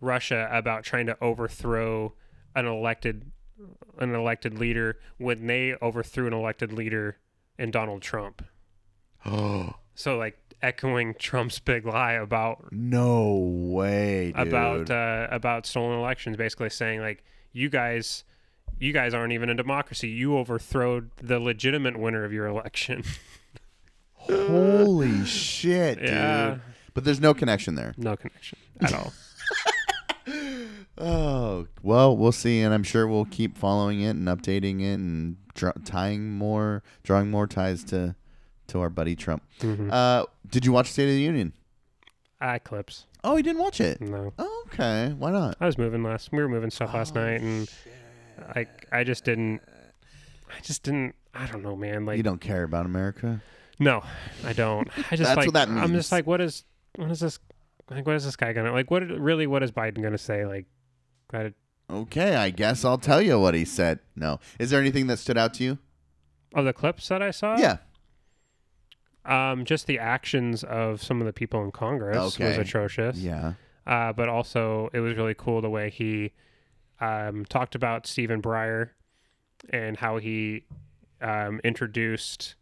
[0.00, 2.14] Russia about trying to overthrow
[2.54, 3.30] an elected
[3.98, 7.18] an elected leader when they overthrew an elected leader
[7.58, 8.46] in Donald Trump?"
[9.26, 14.48] Oh So like echoing Trump's big lie about no way, dude.
[14.48, 18.24] about uh, about stolen elections, basically saying like you guys
[18.78, 20.08] you guys aren't even a democracy.
[20.08, 23.04] You overthrowed the legitimate winner of your election.
[24.28, 26.60] Holy shit, dude.
[26.94, 27.94] But there's no connection there.
[27.96, 29.12] no connection at all.
[31.00, 35.36] Oh, well, we'll see, and I'm sure we'll keep following it and updating it and
[35.84, 38.16] tying more, drawing more ties to
[38.66, 39.44] to our buddy Trump.
[39.60, 39.92] Mhm.
[39.92, 41.52] Uh, did you watch State of the Union?
[42.40, 43.06] I clips.
[43.22, 44.00] Oh, you didn't watch it.
[44.00, 44.32] No.
[44.40, 45.56] Oh, okay, why not?
[45.60, 46.32] I was moving last.
[46.32, 47.70] We were moving stuff last Oh, night, and
[48.56, 49.60] like I just didn't.
[50.50, 51.14] I just didn't.
[51.32, 52.06] I don't know, man.
[52.06, 53.40] Like you don't care about America.
[53.78, 54.02] No,
[54.44, 54.88] I don't.
[55.10, 55.46] I just That's like.
[55.46, 56.64] what that I'm just like, what is
[56.96, 57.38] what is this?
[57.90, 58.90] Like, what is this guy gonna like?
[58.90, 59.46] What really?
[59.46, 60.44] What is Biden gonna say?
[60.44, 60.66] Like,
[61.32, 61.52] I,
[61.90, 64.00] Okay, I guess I'll tell you what he said.
[64.14, 65.78] No, is there anything that stood out to you?
[66.54, 67.56] of the clips that I saw.
[67.58, 67.76] yeah.
[69.24, 72.60] Um, just the actions of some of the people in Congress was Okay.
[72.60, 73.18] atrocious.
[73.18, 73.54] Yeah.
[73.86, 76.32] Uh, but also it was really cool the way he
[77.00, 78.90] um, talked about Stephen Breyer
[79.70, 80.64] and how he
[81.20, 82.54] um, introduced.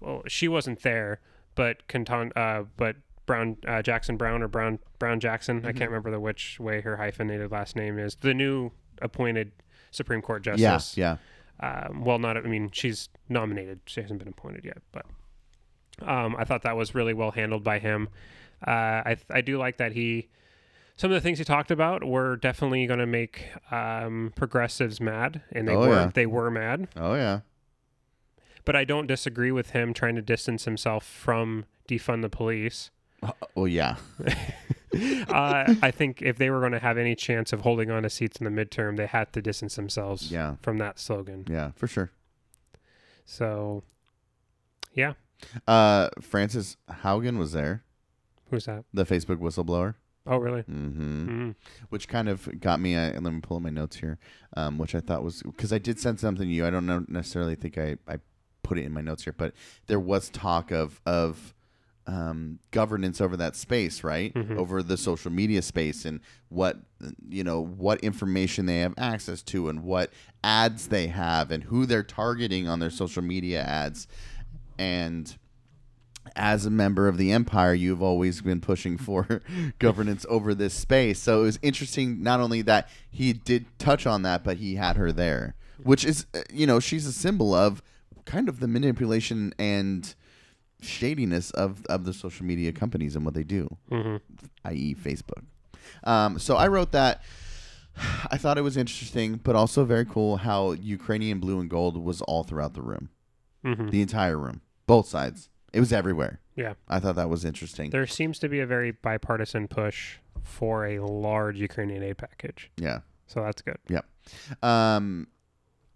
[0.00, 1.20] Well, she wasn't there,
[1.54, 2.96] but Canton, uh, but
[3.26, 5.64] Brown uh, Jackson Brown or Brown Brown Jackson.
[5.66, 8.14] I can't remember the which way her hyphenated last name is.
[8.16, 8.70] The new
[9.02, 9.52] appointed
[9.90, 10.96] Supreme Court justice.
[10.96, 11.16] Yeah.
[11.60, 12.36] Um, well, not.
[12.36, 13.80] I mean, she's nominated.
[13.86, 15.04] She hasn't been appointed yet, but
[16.06, 18.08] um, I thought that was really well handled by him.
[18.66, 20.28] Uh, I I do like that he.
[20.96, 25.42] Some of the things he talked about were definitely going to make um, progressives mad,
[25.52, 25.88] and they Oh, were.
[25.94, 26.10] yeah.
[26.12, 26.88] They were mad.
[26.96, 27.40] Oh yeah.
[28.68, 32.90] But I don't disagree with him trying to distance himself from defund the police.
[33.22, 33.96] Uh, well, yeah.
[35.28, 38.10] uh, I think if they were going to have any chance of holding on to
[38.10, 40.56] seats in the midterm, they had to distance themselves Yeah.
[40.60, 41.46] from that slogan.
[41.48, 42.10] Yeah, for sure.
[43.24, 43.84] So,
[44.92, 45.14] yeah,
[45.66, 47.84] Uh, Frances Haugen was there,
[48.50, 48.84] who's that?
[48.92, 49.94] the Facebook whistleblower.
[50.26, 50.64] Oh, really?
[50.64, 51.28] Mm-hmm.
[51.28, 51.54] Mm.
[51.88, 52.98] which kind of got me.
[52.98, 54.18] I, let me pull up my notes here,
[54.58, 56.66] um, which I thought was because I did send something to you.
[56.66, 58.18] I don't know necessarily think I, I
[58.68, 59.54] put it in my notes here, but
[59.86, 61.54] there was talk of of
[62.06, 64.32] um, governance over that space, right?
[64.32, 64.56] Mhm.
[64.56, 66.78] Over the social media space and what
[67.28, 70.10] you know what information they have access to and what
[70.42, 74.06] ads they have and who they're targeting on their social media ads,
[74.78, 75.36] and
[76.36, 79.40] as a member of the empire, you've always been pushing for
[79.78, 81.18] governance over this space.
[81.18, 84.96] So it was interesting, not only that he did touch on that, but he had
[84.96, 87.82] her there, which is, uh, you know, she's a symbol of
[88.28, 90.14] kind of the manipulation and
[90.80, 94.16] shadiness of, of the social media companies and what they do, hmm
[94.64, 95.44] i.e., Facebook.
[96.04, 97.22] Um, so I wrote that.
[98.30, 102.20] I thought it was interesting, but also very cool how Ukrainian blue and gold was
[102.22, 103.08] all throughout the room,
[103.64, 105.48] hmm the entire room, both sides.
[105.72, 106.40] It was everywhere.
[106.56, 106.74] Yeah.
[106.88, 107.90] I thought that was interesting.
[107.90, 112.70] There seems to be a very bipartisan push for a large Ukrainian aid package.
[112.76, 113.00] yeah.
[113.26, 113.76] So that's good.
[113.88, 114.00] Yeah.
[114.62, 115.26] Um,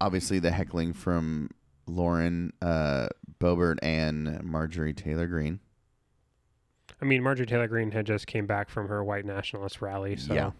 [0.00, 1.48] obviously the heckling from
[1.86, 3.08] Lauren uh,
[3.40, 5.60] Boebert and Marjorie Taylor Greene.
[7.00, 10.34] I mean, Marjorie Taylor Greene had just came back from her white nationalist rally, so
[10.34, 10.50] Yeah.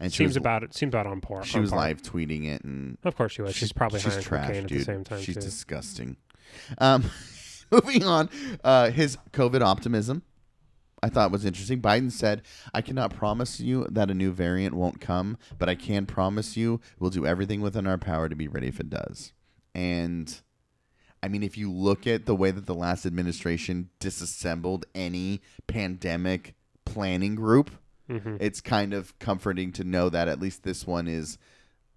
[0.00, 1.42] And seems was, about it seems about on par.
[1.44, 1.80] she on was par.
[1.80, 3.54] live tweeting it, and Of course she was.
[3.54, 4.64] She's, probably she's trash, dude.
[4.64, 5.40] at the same time She's too.
[5.40, 6.16] disgusting.
[6.78, 7.04] Um,
[7.70, 8.30] moving on,
[8.64, 10.22] uh, his COVID optimism.
[11.02, 11.80] I thought was interesting.
[11.80, 12.42] Biden said,
[12.74, 16.80] "I cannot promise you that a new variant won't come, but I can promise you
[16.98, 19.32] we'll do everything within our power to be ready if it does."
[19.74, 20.40] And
[21.22, 26.54] I mean, if you look at the way that the last administration disassembled any pandemic
[26.84, 27.70] planning group,
[28.10, 31.36] hmm it's kind of comforting to know that at least this one is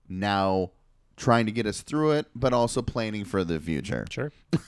[0.09, 0.71] now
[1.15, 4.05] trying to get us through it, but also planning for the future.
[4.09, 4.31] Sure.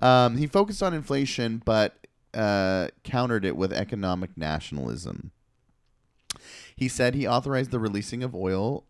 [0.00, 5.32] Um, he focused on inflation, but uh, countered it with economic nationalism.
[6.74, 8.84] He said he authorized the releasing of oil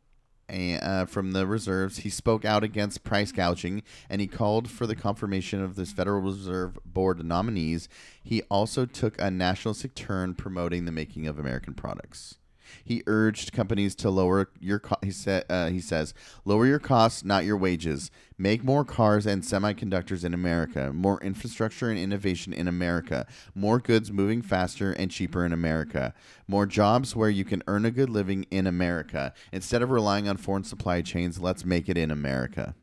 [0.51, 1.99] and, uh, from the reserves.
[1.99, 6.21] He spoke out against price gouging, and he called for the confirmation of this Federal
[6.21, 7.89] Reserve Board nominees.
[8.23, 12.37] He also took a nationalistic turn promoting the making of American products.
[12.85, 16.15] He urged companies to lower your co- he said uh, he says
[16.45, 18.11] lower your costs, not your wages.
[18.39, 20.93] Make more cars and semiconductors in America.
[20.93, 23.27] More infrastructure and innovation in America.
[23.55, 26.15] More goods moving faster and cheaper in America.
[26.49, 29.35] More jobs where you can earn a good living in America.
[29.53, 32.75] Instead of relying on foreign supply chains, let's make it in America.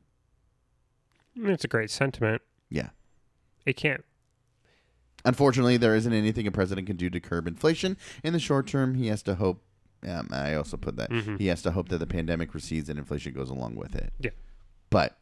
[1.35, 2.41] It's a great sentiment.
[2.69, 2.89] Yeah.
[3.65, 4.03] It can't.
[5.25, 7.97] Unfortunately, there isn't anything a president can do to curb inflation.
[8.23, 9.61] In the short term, he has to hope.
[10.07, 11.39] Um, I also put that Mhm.
[11.39, 14.13] he has to hope that the pandemic recedes and inflation goes along with it.
[14.19, 14.31] Yeah.
[14.89, 15.17] But,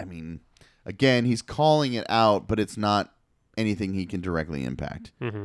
[0.00, 0.40] I mean,
[0.84, 3.14] again, he's calling it out, but it's not
[3.56, 5.12] anything he can directly impact.
[5.20, 5.44] hmm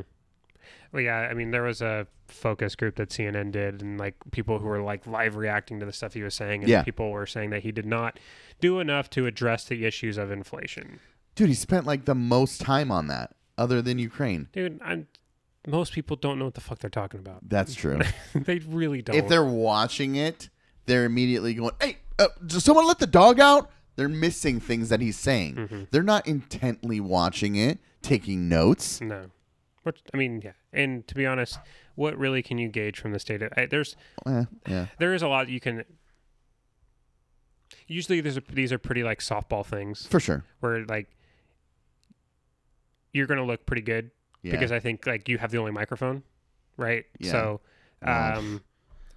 [0.92, 1.28] Well, yeah.
[1.30, 4.80] I mean, there was a focus group that CNN did, and like people who were
[4.80, 6.82] like live reacting to the stuff he was saying, and Yeah.
[6.82, 8.18] people were saying that he did not
[8.60, 11.00] do enough to address the issues of inflation.
[11.34, 14.48] Dude, he spent like the most time on that, other than Ukraine.
[14.52, 15.08] Dude, I'm,
[15.66, 17.48] most people don't know what the fuck they're talking about.
[17.48, 18.00] That's true.
[18.34, 19.16] they really don't.
[19.16, 20.48] if they're watching it,
[20.86, 25.00] they're immediately going, "Hey, uh, does someone let the dog out?" They're missing things that
[25.00, 25.54] he's saying.
[25.54, 25.90] Mhm.
[25.92, 29.00] They're not intently watching it, taking notes.
[29.00, 29.26] No.
[29.84, 30.52] Which, I mean, yeah.
[30.72, 31.58] And to be honest,
[31.94, 33.94] what really can you gauge from the state of I, there's
[34.26, 35.84] Eh, yeah, there is a lot you can
[37.86, 40.44] usually there's a, these are pretty like softball things for sure.
[40.60, 41.08] where like
[43.12, 44.10] you're going to look pretty good
[44.44, 44.52] Yeah.
[44.52, 46.22] because I think like you have the only microphone,
[46.76, 47.04] right?
[47.18, 47.32] Yeah.
[47.32, 47.60] So
[48.02, 48.62] um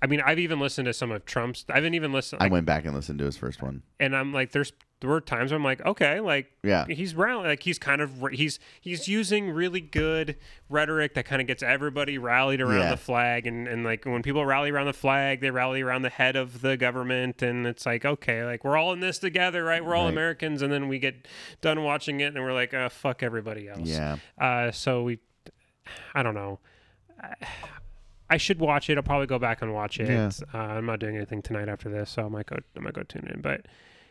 [0.02, 1.66] I mean, I've even listened to some of Trump's.
[1.70, 3.84] I haven't even listened, I went back and listened to his first one.
[4.00, 7.48] and I'm like, there's there were times where I'm like, okay, like Yeah, he's rally
[7.48, 10.38] like he's kind of he's he's using really good
[10.70, 12.90] rhetoric that kind of gets everybody rallied around Yeah.
[12.92, 13.46] the flag.
[13.46, 16.62] And and like when people rally around the flag they rally around the head of
[16.62, 17.42] the government.
[17.44, 19.86] And it's like okay like we're all in this together right?
[19.86, 20.14] We're all Right.
[20.14, 20.62] americans.
[20.64, 21.28] And then we get
[21.62, 23.88] done watching it and we're like uh, fuck everybody else.
[23.88, 24.18] Yeah.
[24.40, 25.20] uh so we
[26.16, 26.60] i don't know.
[27.22, 27.34] I,
[28.32, 28.98] I should watch it.
[28.98, 30.10] I'll probably go back and watch it.
[30.10, 30.32] Yeah.
[30.54, 33.04] uh, i'm not doing anything tonight after this so i might go i might go
[33.04, 33.42] tune in.
[33.42, 33.68] But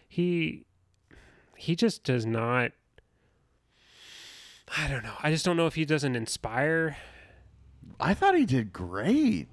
[0.09, 0.65] he
[1.57, 2.73] he just does not
[4.77, 5.15] I don't know.
[5.23, 6.97] I just don't know if he doesn't inspire.
[8.01, 9.47] I thought he did great.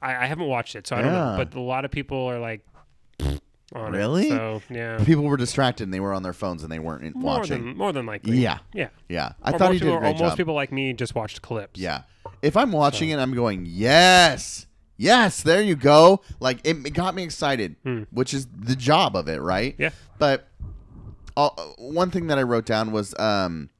[0.00, 1.36] I, I haven't watched it, so I don't know.
[1.36, 1.44] Yeah.
[1.44, 2.64] But a lot of people are like,
[3.20, 3.98] on it.
[3.98, 4.30] Really?
[4.30, 7.12] So yeah, People were distracted and they were on their phones and they weren't in-
[7.14, 7.62] more watching.
[7.66, 8.38] than more than likely.
[8.38, 8.88] Yeah, yeah.
[9.08, 9.32] yeah.
[9.42, 10.36] I Or thought most he did people, a or great most job.
[10.38, 11.78] people like me just watched clips.
[11.78, 12.02] Yeah.
[12.40, 14.66] If I'm watching it, I'm going, yes,
[14.96, 16.22] yes, there you go.
[16.40, 18.04] Like it, it got me excited, Hmm.
[18.10, 19.74] which is the job of it, right?
[19.78, 19.90] Yeah.
[20.18, 20.48] But
[21.46, 23.70] uh, one thing that I wrote down was, um,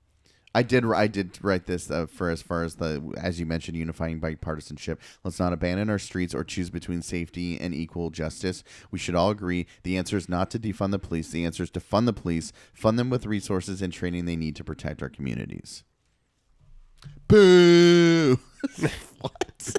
[0.55, 3.77] I did, I did write this uh, for as far as the, as you mentioned,
[3.77, 4.99] unifying bipartisanship.
[5.25, 8.65] Let's not abandon our streets or choose between safety and equal justice.
[8.91, 11.31] We should all agree the answer is not to defund the police.
[11.31, 14.57] The answer is to fund the police, fund them with resources and training they need
[14.57, 15.85] to protect our communities.
[17.29, 18.39] Boo.
[19.21, 19.77] what?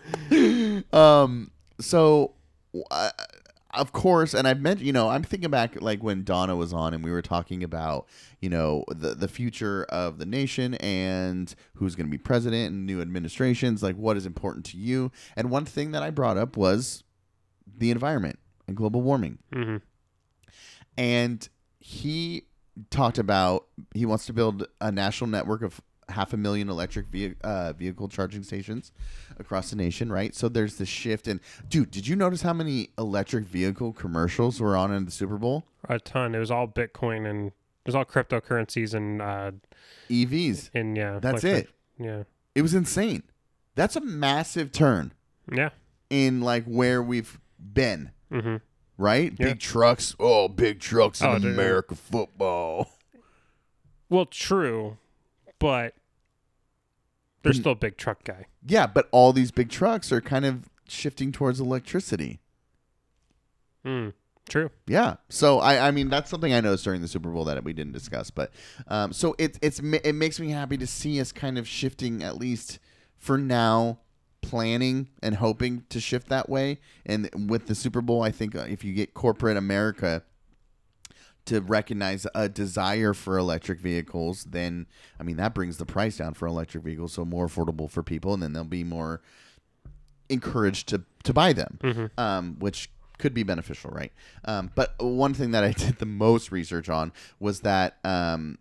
[0.94, 1.52] um.
[1.82, 2.34] So,
[2.92, 3.12] uh,
[3.80, 6.94] of course, and I've mentioned, you know, I'm thinking back like when Donna was on
[6.94, 8.08] and we were talking about,
[8.42, 12.86] you know, the the future of the nation and who's going to be president and
[12.86, 15.12] new administrations, like what is important to you.
[15.36, 17.04] And one thing that I brought up was
[17.78, 19.40] the environment and global warming.
[19.54, 19.78] hmm
[20.98, 21.48] And
[21.80, 22.44] he
[22.90, 27.36] talked about he wants to build a national network of half a million electric ve-
[27.44, 28.92] uh, vehicle charging stations
[29.38, 30.34] across the nation, right?
[30.36, 31.28] So there's this shift.
[31.28, 35.38] And dude, did you notice how many electric vehicle commercials were on in the Super
[35.38, 35.66] Bowl?
[35.88, 36.36] A ton.
[36.36, 37.54] It was all Bitcoin and it
[37.86, 39.52] was all cryptocurrencies and uh
[40.10, 40.70] EVs.
[40.74, 41.20] and yeah.
[41.20, 41.70] That's like- it.
[42.00, 42.24] Yeah.
[42.56, 43.24] It was insane.
[43.76, 45.14] That's a massive turn
[45.52, 45.70] Yeah.
[46.10, 48.58] in like where we've been, hmm
[48.98, 49.32] right?
[49.40, 49.46] Yeah.
[49.48, 50.14] Big trucks.
[50.20, 51.54] Oh, big trucks in Oh, dude.
[51.54, 52.90] America football.
[54.10, 54.98] Well, true,
[55.60, 55.94] but
[57.42, 58.46] But- still a big truck guy.
[58.66, 62.40] Yeah, but all these big trucks are kind of shifting towards electricity.
[63.86, 64.14] Mm.
[64.50, 64.72] True.
[64.88, 65.18] Yeah.
[65.30, 67.94] So I, I mean, that's something I noticed during the Super Bowl that we didn't
[67.94, 68.32] discuss.
[68.32, 68.52] But
[68.88, 72.38] um, so it, it's it makes me happy to see us kind of shifting at
[72.38, 72.80] least
[73.16, 74.00] for now,
[74.42, 76.80] planning and hoping to shift that way.
[77.06, 80.24] And with the Super Bowl, I think uh, if you get corporate America
[81.46, 84.86] to recognize a desire for electric vehicles, then
[85.20, 88.34] I mean that brings the price down for electric vehicles, so more affordable for people,
[88.34, 89.22] and then they'll be more
[90.30, 92.12] encouraged to to buy them, Mhm.
[92.18, 94.14] um, which could be beneficial, right?
[94.46, 98.58] Um, but one thing that I did the most research on was that um,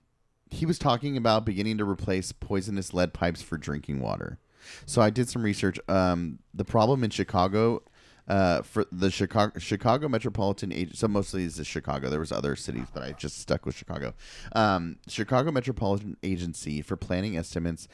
[0.51, 4.39] he was talking about beginning to replace poisonous lead pipes for drinking water.
[4.87, 5.79] So I did some research.
[5.89, 7.83] Um, the problem in Chicago,
[8.29, 12.11] uh, for the Chicago Chicago Metropolitan Agency, so mostly is Chicago.
[12.11, 14.15] There was other cities, but I just stuck with Chicago.
[14.53, 17.89] Um, Chicago Metropolitan Agency for planning estimates.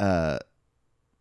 [0.00, 0.38] Uh,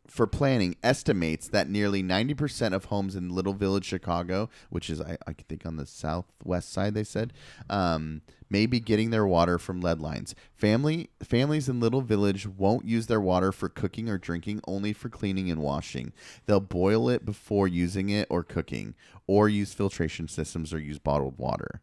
[0.08, 5.18] for planning estimates that nearly 90% of homes in Little Village, Chicago, which is, I,
[5.28, 7.34] I think, on the southwest side, they said,
[7.70, 10.36] um, may be getting their water from lead lines.
[10.54, 15.10] Family Families in Little Village won't use their water for cooking or drinking, only for
[15.10, 16.14] cleaning and washing.
[16.46, 18.96] They'll boil it before using it or cooking,
[19.28, 21.82] or use filtration systems or use bottled water.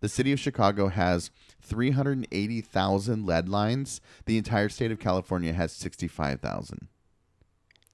[0.00, 1.30] The city of Chicago has
[1.62, 4.00] 380,000 lead lines.
[4.26, 6.88] The entire state of California has 65,000.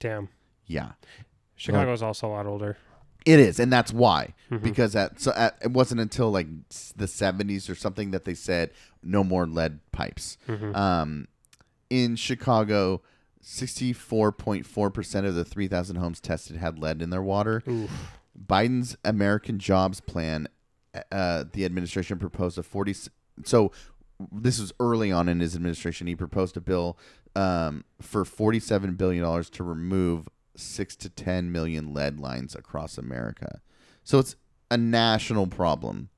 [0.01, 0.27] Damn.
[0.65, 0.91] Yeah.
[1.55, 2.75] Chicago's also a lot older.
[3.25, 4.33] It is, and that's why.
[4.49, 4.63] Mhm.
[4.63, 6.47] Because at, so at, it wasn't until like
[6.97, 8.71] the 70s or something that they said
[9.03, 10.37] no more lead pipes.
[10.47, 10.75] Mhm.
[10.75, 11.27] Um,
[11.89, 13.01] in Chicago,
[13.43, 17.61] 64.4% of the 3,000 homes tested had lead in their water.
[17.67, 18.19] Oof.
[18.47, 20.47] Biden's American Jobs Plan,
[21.11, 22.95] uh, the administration proposed a 40.
[23.43, 23.71] So
[24.31, 26.07] this was early on in his administration.
[26.07, 26.97] He proposed a bill
[27.35, 33.61] um, for $47 billion to remove six to 10 million lead lines across America.
[34.03, 34.35] So it's
[34.69, 36.09] a national problem.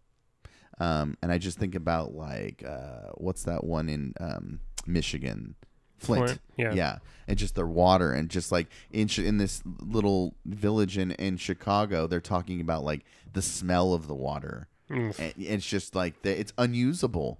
[0.79, 5.55] Um, and I just think about like, uh, what's that one in um, Michigan?
[5.97, 6.25] Flint.
[6.25, 6.73] Flint, yeah.
[6.73, 6.97] Yeah.
[7.27, 12.07] And just their water and just like in in this little village in in Chicago,
[12.07, 14.67] they're talking about like the smell of the water.
[14.89, 15.17] Mm.
[15.17, 17.39] And it's just like the, it's unusable.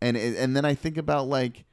[0.00, 1.64] And it, and then I think about like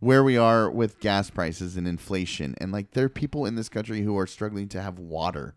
[0.00, 3.68] where we are with gas prices and inflation and like there are people in this
[3.68, 5.54] country who are struggling to have water.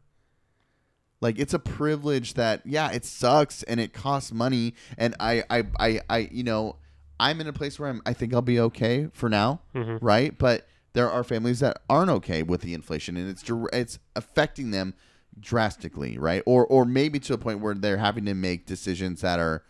[1.21, 5.63] Like it's a privilege that yeah, it sucks and it costs money and I I
[5.79, 6.75] I, I you know,
[7.19, 9.97] I'm in a place where I'm I think I'll be okay for now, Mhm.
[10.01, 10.37] right?
[10.37, 14.93] But there are families that aren't okay with the inflation and it's it's affecting them
[15.39, 16.43] drastically, right?
[16.45, 19.63] Or or maybe to a point where they're having to make decisions that are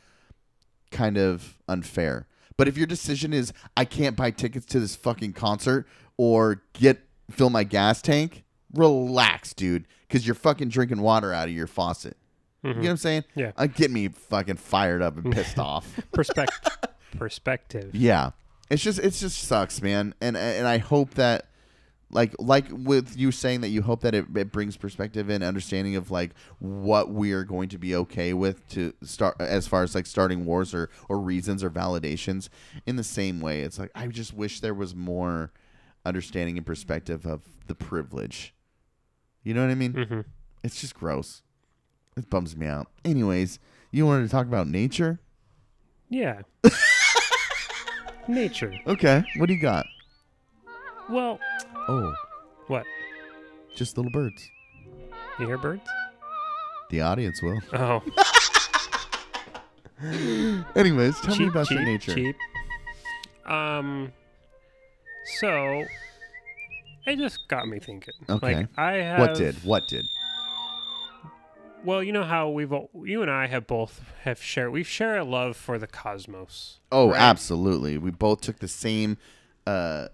[0.92, 2.28] kind of unfair.
[2.58, 7.02] But if your decision is I can't buy tickets to this fucking concert or get
[7.30, 12.18] fill my gas tank, relax, dude, cuz you're fucking drinking water out of your faucet.
[12.64, 13.24] You know what I'm saying?
[13.36, 13.52] Yeah.
[13.58, 16.00] Uh, get me fucking fired up and pissed off.
[16.12, 16.76] Perspective.
[17.12, 17.94] Perspective.
[17.94, 18.32] Yeah.
[18.72, 20.16] It's just it just sucks, man.
[20.20, 21.48] And and I hope that
[22.16, 25.96] like like with you saying that you hope that it, it brings perspective and understanding
[25.96, 29.94] of like what we are going to be okay with to start as far as
[29.94, 32.48] like starting wars or or reasons or validations
[32.86, 35.52] in the same way it's like i just wish there was more
[36.06, 38.54] understanding and perspective of the privilege.
[39.44, 39.94] You know what i mean?
[39.94, 40.22] Hmm
[40.64, 41.44] it's just gross.
[42.18, 42.88] It bums me out.
[43.04, 43.60] Anyways
[43.92, 45.20] you wanted to talk about nature?
[46.10, 46.42] Yeah.
[48.28, 48.74] Nature.
[48.88, 49.86] okay what do you got?
[51.08, 51.40] Well,
[51.88, 52.14] oh
[52.68, 52.84] what?
[53.76, 54.50] just little birds
[55.40, 55.88] You hear birds?
[56.90, 58.02] the audience will Oh,
[60.76, 62.36] anyways tell me cheap, about cheap, your nature cheap.
[63.46, 64.12] Um,
[65.40, 65.84] so
[67.06, 68.14] it just got me thinking.
[68.30, 68.56] Okay.
[68.56, 70.06] Like I have what did what did
[71.84, 75.20] well, you know how we've all- you and I have both have shared we've shared
[75.20, 76.80] a love for the cosmos.
[76.92, 77.98] Oh, absolutely.
[78.00, 79.18] We both took the same
[79.68, 80.08] uh,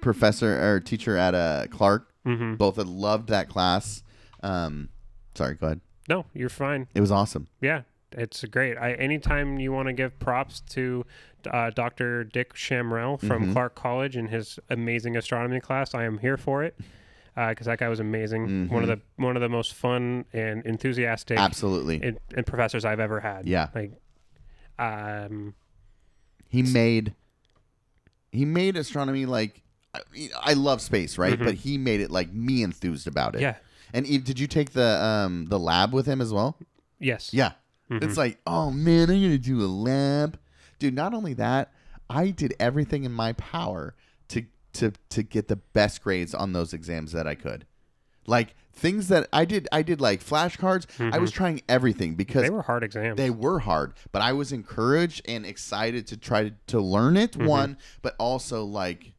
[0.00, 2.08] professor or teacher at uh, Clark.
[2.26, 2.54] Mm-hmm.
[2.54, 4.02] Both had loved that class.
[4.42, 4.88] Um,
[5.34, 5.80] sorry, go ahead.
[6.08, 6.86] No, you're fine.
[6.94, 7.48] It was awesome.
[7.60, 7.82] Yeah,
[8.12, 8.76] it's great.
[8.76, 11.04] I anytime you want to give props to
[11.50, 12.24] uh, Dr.
[12.24, 13.52] Dick Shamrell from Mhm.
[13.52, 16.76] Clark College and his amazing astronomy class, I am here for it
[17.36, 18.68] because that guy was amazing.
[18.68, 22.02] One of the one of the most fun and enthusiastic Absolutely.
[22.02, 23.46] and, and professors I've ever had.
[23.46, 23.68] Yeah.
[23.74, 23.92] like
[24.78, 25.54] um,
[26.48, 27.14] he made
[28.32, 29.62] he made astronomy like
[30.42, 31.38] I, love space, right?
[31.38, 31.44] Mhm.
[31.44, 33.40] But he made it like me enthused about it.
[33.40, 33.56] yeah,
[33.92, 36.58] And Eve, did you take the um the lab with him as well?
[36.98, 37.52] yes, Yeah.
[37.90, 38.02] Mhm.
[38.04, 40.38] It's like, oh man, I'm gonna do a lab,
[40.78, 40.94] dude.
[40.94, 41.72] Not only that,
[42.10, 43.94] I did everything in my power
[44.28, 44.44] to
[44.74, 47.64] to to get the best grades on those exams that I could.
[48.26, 50.84] Like things that I did, I did like flashcards.
[51.14, 52.50] I was trying everything because Mm-hmm.
[52.52, 53.16] they were hard exams.
[53.16, 57.32] they were hard, but I was encouraged and excited to try to, to learn it.
[57.32, 57.46] Mm-hmm.
[57.46, 59.14] One, but also like,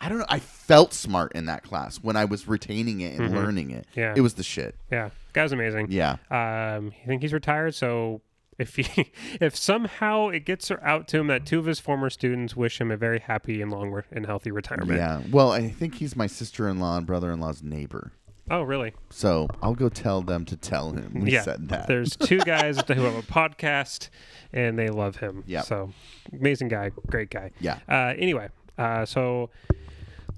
[0.00, 0.26] I don't know.
[0.28, 3.86] I felt smart in that class when I was retaining it and learning it.
[3.90, 4.00] Mm-hmm.
[4.00, 4.14] Yeah.
[4.16, 4.74] it was the shit.
[4.90, 5.88] yeah, guy's amazing.
[5.90, 8.22] Yeah, Um, I think he's retired, so
[8.58, 12.56] if he if somehow it gets out to him that two of his former students
[12.56, 14.98] wish him a very happy and long re- and healthy retirement.
[14.98, 15.20] yeah.
[15.30, 18.12] Well, I think he's my sister-in-law and brother-in-law's neighbor.
[18.50, 18.92] Oh, really?
[19.10, 21.42] So I'll go tell them to tell him we yeah.
[21.42, 21.86] said that.
[21.86, 24.08] There's two guys who have a podcast,
[24.52, 25.44] and they love him.
[25.46, 25.60] Yeah.
[25.62, 25.92] So
[26.32, 27.52] amazing guy, great guy.
[27.60, 27.78] Yeah.
[27.88, 29.50] Uh, anyway, uh, so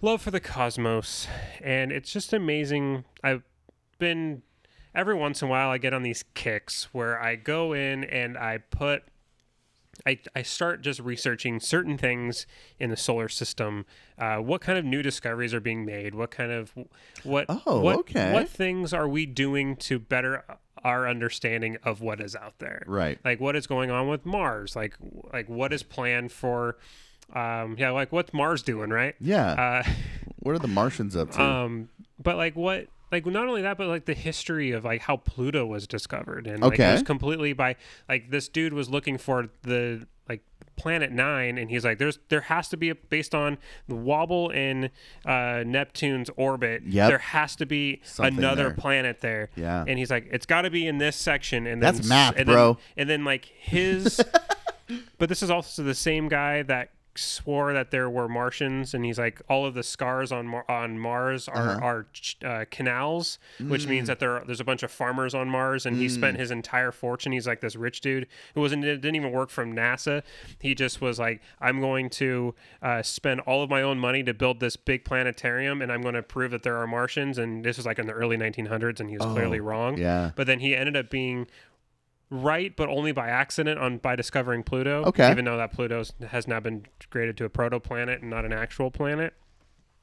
[0.02, 1.26] love for the cosmos,
[1.62, 3.04] and it's just amazing.
[3.24, 3.42] I've
[3.98, 4.42] been
[4.94, 8.36] every once in a while I get on these kicks where I go in and
[8.36, 9.04] I put.
[10.06, 12.46] I, I start just researching certain things
[12.80, 13.84] in the solar system.
[14.18, 16.14] Uh, what kind of new discoveries are being made?
[16.14, 16.72] What kind of
[17.22, 18.32] what Oh, what, okay.
[18.32, 20.44] what things are we doing to better
[20.82, 22.82] our understanding of what is out there?
[22.88, 23.18] Right.
[23.24, 24.74] Like what is going on with Mars?
[24.74, 24.96] Like
[25.32, 26.78] like what is planned for?
[27.32, 29.14] Um, yeah, like what's Mars doing, right?
[29.20, 29.52] Yeah.
[29.84, 29.90] Uh,
[30.40, 31.42] what are the Martians up to?
[31.42, 31.88] um,
[32.22, 32.86] but like what?
[33.10, 36.62] Like not only that, but like the history of like how Pluto was discovered, and
[36.62, 36.92] like, it Okay.
[36.92, 37.76] was completely by
[38.08, 40.40] like this dude was looking for the like
[40.76, 44.48] planet nine, and he's like, "There's there has to be a, based on the wobble
[44.48, 44.88] in
[45.26, 46.84] uh, Neptune's orbit.
[46.86, 47.08] Yep.
[47.10, 48.74] there has to be Something another there.
[48.74, 49.50] planet there.
[49.56, 49.84] Yeah.
[49.86, 52.46] and he's like, it's got to be in this section, and That's then, math, and
[52.46, 52.74] bro.
[52.74, 54.22] Then, and then like his,
[55.18, 59.18] but this is also the same guy that swore that there were Martians, and he's
[59.18, 61.80] like, all of the scars on Mar- on Mars are Uh-huh.
[61.86, 62.06] are
[62.44, 63.88] uh, canals, which Mm.
[63.90, 66.50] means that there are, there's a bunch of farmers on Mars, and he spent his
[66.50, 67.32] entire fortune.
[67.32, 70.22] He's like this rich dude who wasn't didn't even work from NASA.
[70.60, 74.32] He just was like, I'm going to uh, spend all of my own money to
[74.34, 77.38] build this big planetarium, and I'm going to prove that there are Martians.
[77.38, 79.94] And this was like in the early 1900s, and he was clearly wrong.
[79.96, 80.30] Oh, yeah.
[80.34, 81.46] But then he ended up being
[82.32, 85.04] right, but only by accident on by discovering Pluto.
[85.04, 85.30] Okay.
[85.30, 88.90] Even though that Pluto has now been graded to a protoplanet and not an actual
[88.90, 89.34] planet,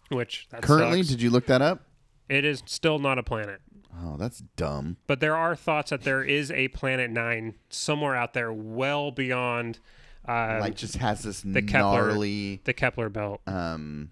[0.10, 1.10] which Currently, sucks.
[1.10, 1.82] did you look that up?
[2.30, 3.60] it is still not a planet.
[4.04, 4.98] Oh, that's dumb.
[5.08, 9.80] But there are thoughts that there is a planet nine somewhere out there, well beyond
[10.28, 12.62] uh, like, just has this the Kepler- gnarly.
[12.66, 14.12] the Kepler belt Um,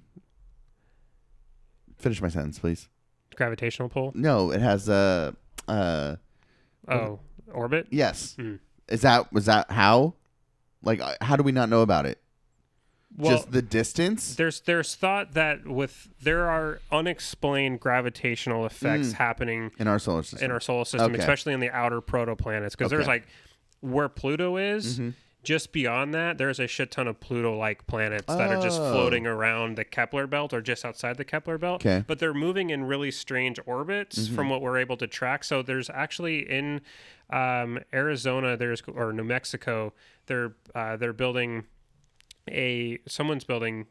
[1.97, 2.89] finish my sentence, please.
[3.35, 4.11] gravitational pull.
[4.15, 5.35] No, it has a.
[5.67, 6.15] Uh,
[6.89, 7.19] Oh,
[7.57, 7.87] orbit.
[7.89, 8.35] yes.
[8.39, 8.55] Hmm.
[8.87, 10.13] Is that was that how?
[10.83, 12.21] Like, uh, how do we not know about it?
[13.17, 14.35] Well, just the distance.
[14.35, 19.13] there's there's thought that with there are unexplained gravitational effects Mm.
[19.13, 20.45] happening in our solar system.
[20.45, 21.19] in our solar system, Okay.
[21.19, 23.25] especially in the outer protoplanets, because there's like
[23.81, 24.99] where Pluto is.
[24.99, 25.13] Mhm.
[25.47, 28.91] Just beyond that, there's a shit ton of Pluto-like planets that are just Oh.
[28.91, 31.85] floating around the Kepler belt or just outside the Kepler belt.
[31.85, 32.03] Okay.
[32.05, 34.35] But they're moving in really strange orbits Mm-hmm.
[34.35, 35.45] from what we're able to track.
[35.45, 36.81] So there's actually in
[37.29, 39.93] um, Arizona, there's or New Mexico,
[40.25, 41.63] they're uh, they're building
[42.49, 43.85] a someone's building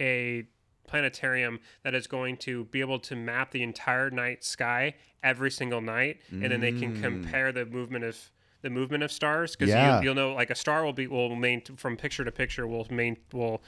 [0.00, 0.44] a
[0.88, 5.80] planetarium that is going to be able to map the entire night sky every single
[5.82, 8.18] night and then they can compare the movement of
[8.62, 9.98] the movement of stars because Yeah.
[9.98, 12.86] you, you'll know like a star will be will main from picture to picture will
[12.90, 13.62] main will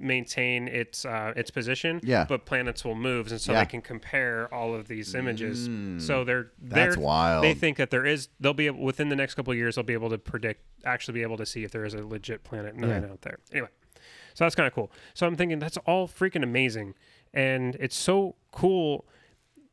[0.00, 2.24] maintain its uh, its position Yeah.
[2.28, 3.60] but planets will move and so Yeah.
[3.60, 5.68] they can compare all of these images
[6.04, 7.44] so they're That's they're, wild.
[7.44, 9.84] they think that there is they'll be able, within the next couple of years they'll
[9.84, 12.76] be able to predict actually be able to see if there is a legit planet
[12.76, 13.10] nine Yeah.
[13.10, 13.68] out there anyway
[14.34, 16.94] so that's kind of cool so i'm thinking that's all freaking amazing
[17.34, 19.04] and it's so cool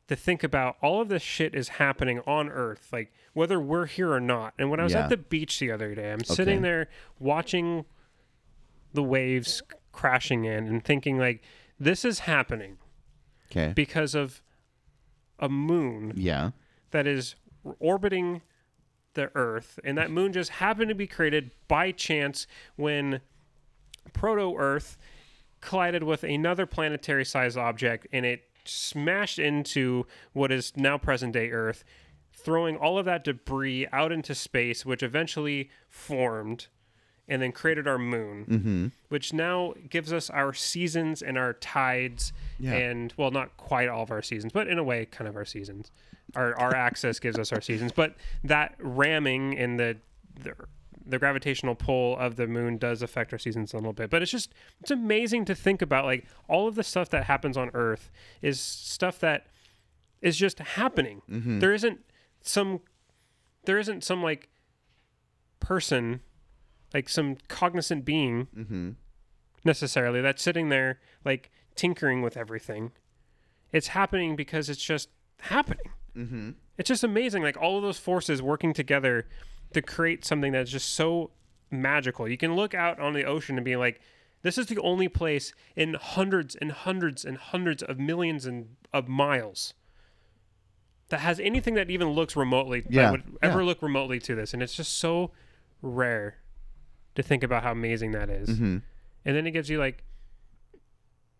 [0.07, 4.11] to think about all of this shit is happening on earth like whether we're here
[4.11, 5.03] or not and when i was Yeah.
[5.03, 6.87] at the beach the other day i'm sitting there
[7.19, 7.85] watching
[8.93, 9.61] the waves
[9.91, 11.41] crashing in and thinking like
[11.79, 12.77] this is happening
[13.51, 13.73] Okay.
[13.75, 14.41] because of
[15.39, 16.51] a moon yeah.
[16.91, 17.35] that is
[17.79, 18.41] orbiting
[19.13, 23.21] the Earth, and that moon just happened to be created by chance when
[24.13, 24.97] proto Earth
[25.61, 31.51] collided with another planetary sized object and it smashed into what is now present day
[31.51, 31.83] Earth,
[32.33, 36.67] throwing all of that debris out into space, which eventually formed
[37.27, 38.87] and then created our moon, Mm-hmm.
[39.09, 42.73] which now gives us our seasons and our tides, Yeah.
[42.73, 45.45] and well, not quite all of our seasons, but in a way, kind of our
[45.45, 45.89] seasons.
[46.35, 49.97] Our our axis gives us our seasons, but that ramming and the,
[50.43, 50.53] the
[51.05, 54.09] the gravitational pull of the moon does affect our seasons a little bit.
[54.09, 57.57] But it's just it's amazing to think about like all of the stuff that happens
[57.57, 58.09] on Earth
[58.41, 59.47] is stuff that
[60.21, 61.21] is just happening.
[61.27, 61.99] There isn't
[62.41, 62.81] some
[63.65, 64.49] there isn't some like
[65.59, 66.21] person
[66.93, 68.89] like some cognizant being Mm-hmm.
[69.63, 72.91] necessarily that's sitting there like tinkering with everything.
[73.71, 75.09] It's happening because it's just
[75.41, 75.91] happening.
[76.15, 76.51] Mm-hmm.
[76.77, 79.27] It's just amazing, like all of those forces working together
[79.75, 81.31] to create something that's just so
[81.69, 82.27] magical.
[82.27, 84.01] You can look out on the ocean and be like,
[84.41, 89.07] this is the only place in hundreds and hundreds and hundreds of millions and of
[89.07, 89.73] miles
[91.09, 93.65] that has anything that even looks remotely that would ever yeah.
[93.65, 94.53] look remotely to this.
[94.53, 95.31] And it's just so
[95.81, 96.37] rare
[97.15, 98.77] to think about how amazing that is Mm-hmm.
[99.25, 100.03] and then it gives you like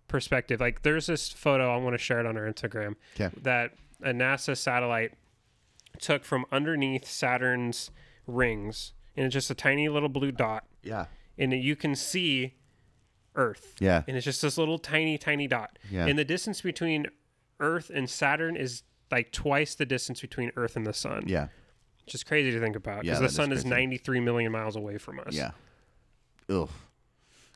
[0.07, 2.95] perspective like there's this photo i want to share it on our instagram
[3.41, 3.72] that
[4.03, 5.14] a nasa satellite
[5.99, 7.90] took from underneath saturn's
[8.28, 11.06] rings and it's just a tiny little blue dot Yeah.
[11.38, 12.56] and you can see
[13.36, 14.04] earth Yeah.
[14.08, 16.06] and it's just this little tiny tiny dot Yeah.
[16.06, 17.08] and the distance between
[17.60, 21.48] earth and saturn is like twice the distance between earth and the sun Yeah.
[22.06, 23.70] which is crazy to think about because that the sun is, crazy.
[23.70, 25.52] 93 million miles away from us Yeah.
[26.50, 26.70] Ugh.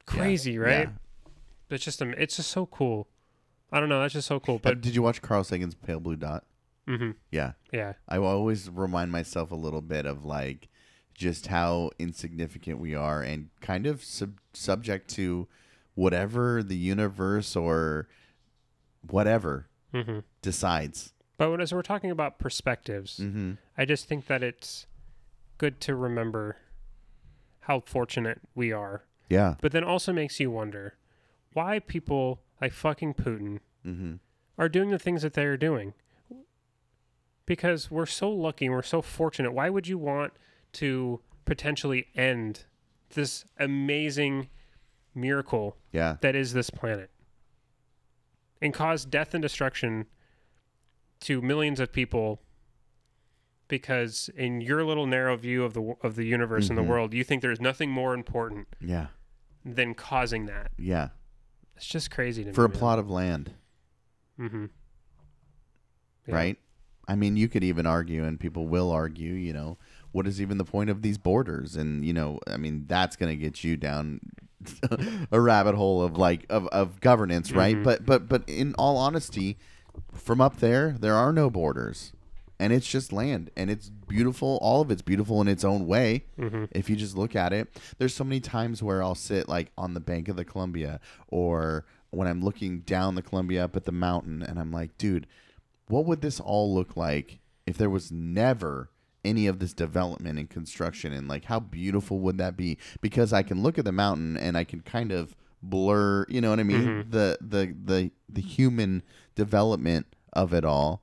[0.06, 0.60] crazy Yeah.
[0.60, 1.76] right Yeah.
[1.76, 3.08] it's just it's just so cool
[3.72, 6.00] i don't know that's just so cool But but did you watch Carl Sagan's Pale
[6.02, 6.44] Blue Dot?
[6.98, 7.52] Hmm Yeah.
[7.72, 10.68] yeah I always remind myself a little bit of like
[11.14, 15.48] just how insignificant we are and kind of sub- subject to
[15.94, 18.08] whatever the universe or
[19.10, 21.14] whatever hmm decides.
[21.38, 23.54] but when, as we're talking about perspectives Mm-hmm.
[23.78, 24.86] i just think that it's
[25.58, 26.58] good to remember
[27.62, 29.56] how fortunate we are Yeah.
[29.62, 30.96] but then also makes you wonder
[31.54, 34.16] why people like fucking putin Mm-hmm.
[34.58, 35.94] are doing the things that they are doing
[37.50, 40.32] because we're so lucky and we're so fortunate why would you want
[40.72, 42.66] to potentially end
[43.16, 44.48] this amazing
[45.16, 46.18] miracle Yeah.
[46.22, 47.10] that is this planet
[48.62, 50.06] and cause death and destruction
[51.22, 52.40] to millions of people
[53.68, 56.84] because in your little narrow view of the of the universe and Mhm.
[56.84, 59.08] the world you think there's nothing more important Yeah.
[59.66, 61.10] than causing that Yeah.
[61.76, 63.54] it's just crazy to For a me plot of land,
[64.40, 64.68] mm-hmm.
[66.28, 66.36] Yeah.
[66.36, 66.58] right?
[67.10, 69.78] I mean, you could even argue, and people will argue, you know,
[70.12, 71.76] what is even the point of these borders?
[71.76, 74.22] And, you know, I mean, that's going to get you down
[75.32, 77.76] a rabbit hole of like of, of governance, right?
[77.78, 77.84] Mhm.
[77.84, 79.58] But but but in all honesty,
[80.14, 82.14] from up there, there are no borders.
[82.62, 84.60] And it's just land and it's beautiful.
[84.62, 86.26] All of it's beautiful in its own way.
[86.38, 86.66] Mm-hmm.
[86.72, 89.94] If you just look at it, there's so many times where I'll sit like on
[89.94, 91.00] the bank of the Columbia
[91.30, 95.26] or when I'm looking down the Columbia up at the mountain and I'm like, dude,
[95.90, 98.90] what would this all look like if there was never
[99.26, 101.12] any of this development and construction?
[101.12, 102.78] And like how beautiful would that be?
[103.02, 106.52] Because i can look at the mountain and i can kind of blur you know
[106.52, 106.82] what i mean?
[106.86, 107.12] Mhm.
[107.12, 109.04] the the the the human
[109.36, 111.02] development of it all.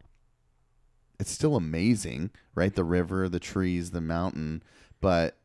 [1.21, 2.75] It's still amazing right?
[2.75, 4.63] The river the trees the mountain.
[5.01, 5.37] But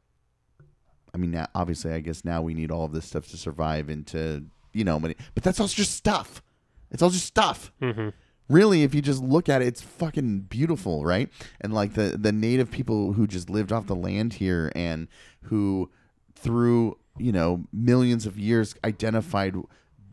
[1.14, 3.90] i mean now, obviously i guess now we need all of this stuff to survive
[3.90, 6.42] and to you know but but that's all just stuff.
[6.90, 7.72] It's all just stuff.
[7.82, 8.10] Mm-hmm.
[8.52, 11.30] Really if you just look at it it's fucking beautiful right
[11.62, 15.08] and like the the native people who just lived off the land here and
[15.44, 15.90] who
[16.36, 19.56] through you know millions of years identified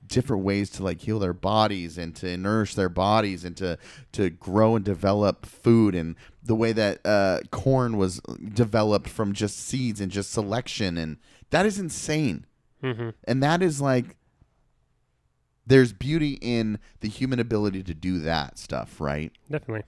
[0.06, 3.76] different ways to like heal their bodies and to nourish their bodies and to
[4.12, 8.20] to grow and develop food and the way that uh, corn was
[8.54, 11.16] developed from just seeds and just selection and
[11.50, 12.44] that is insane
[12.82, 13.08] Mm-hmm.
[13.24, 14.14] and that is like
[15.68, 19.30] there's beauty in the human ability to do that stuff, right?
[19.50, 19.84] Definitely.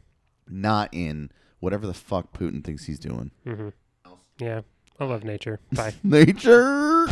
[0.48, 3.30] Not in whatever the fuck Putin thinks he's doing.
[3.46, 3.68] Mm-hmm.
[4.38, 4.60] Yeah.
[4.98, 5.60] I love nature.
[5.72, 5.94] Bye.
[6.02, 7.06] Nature.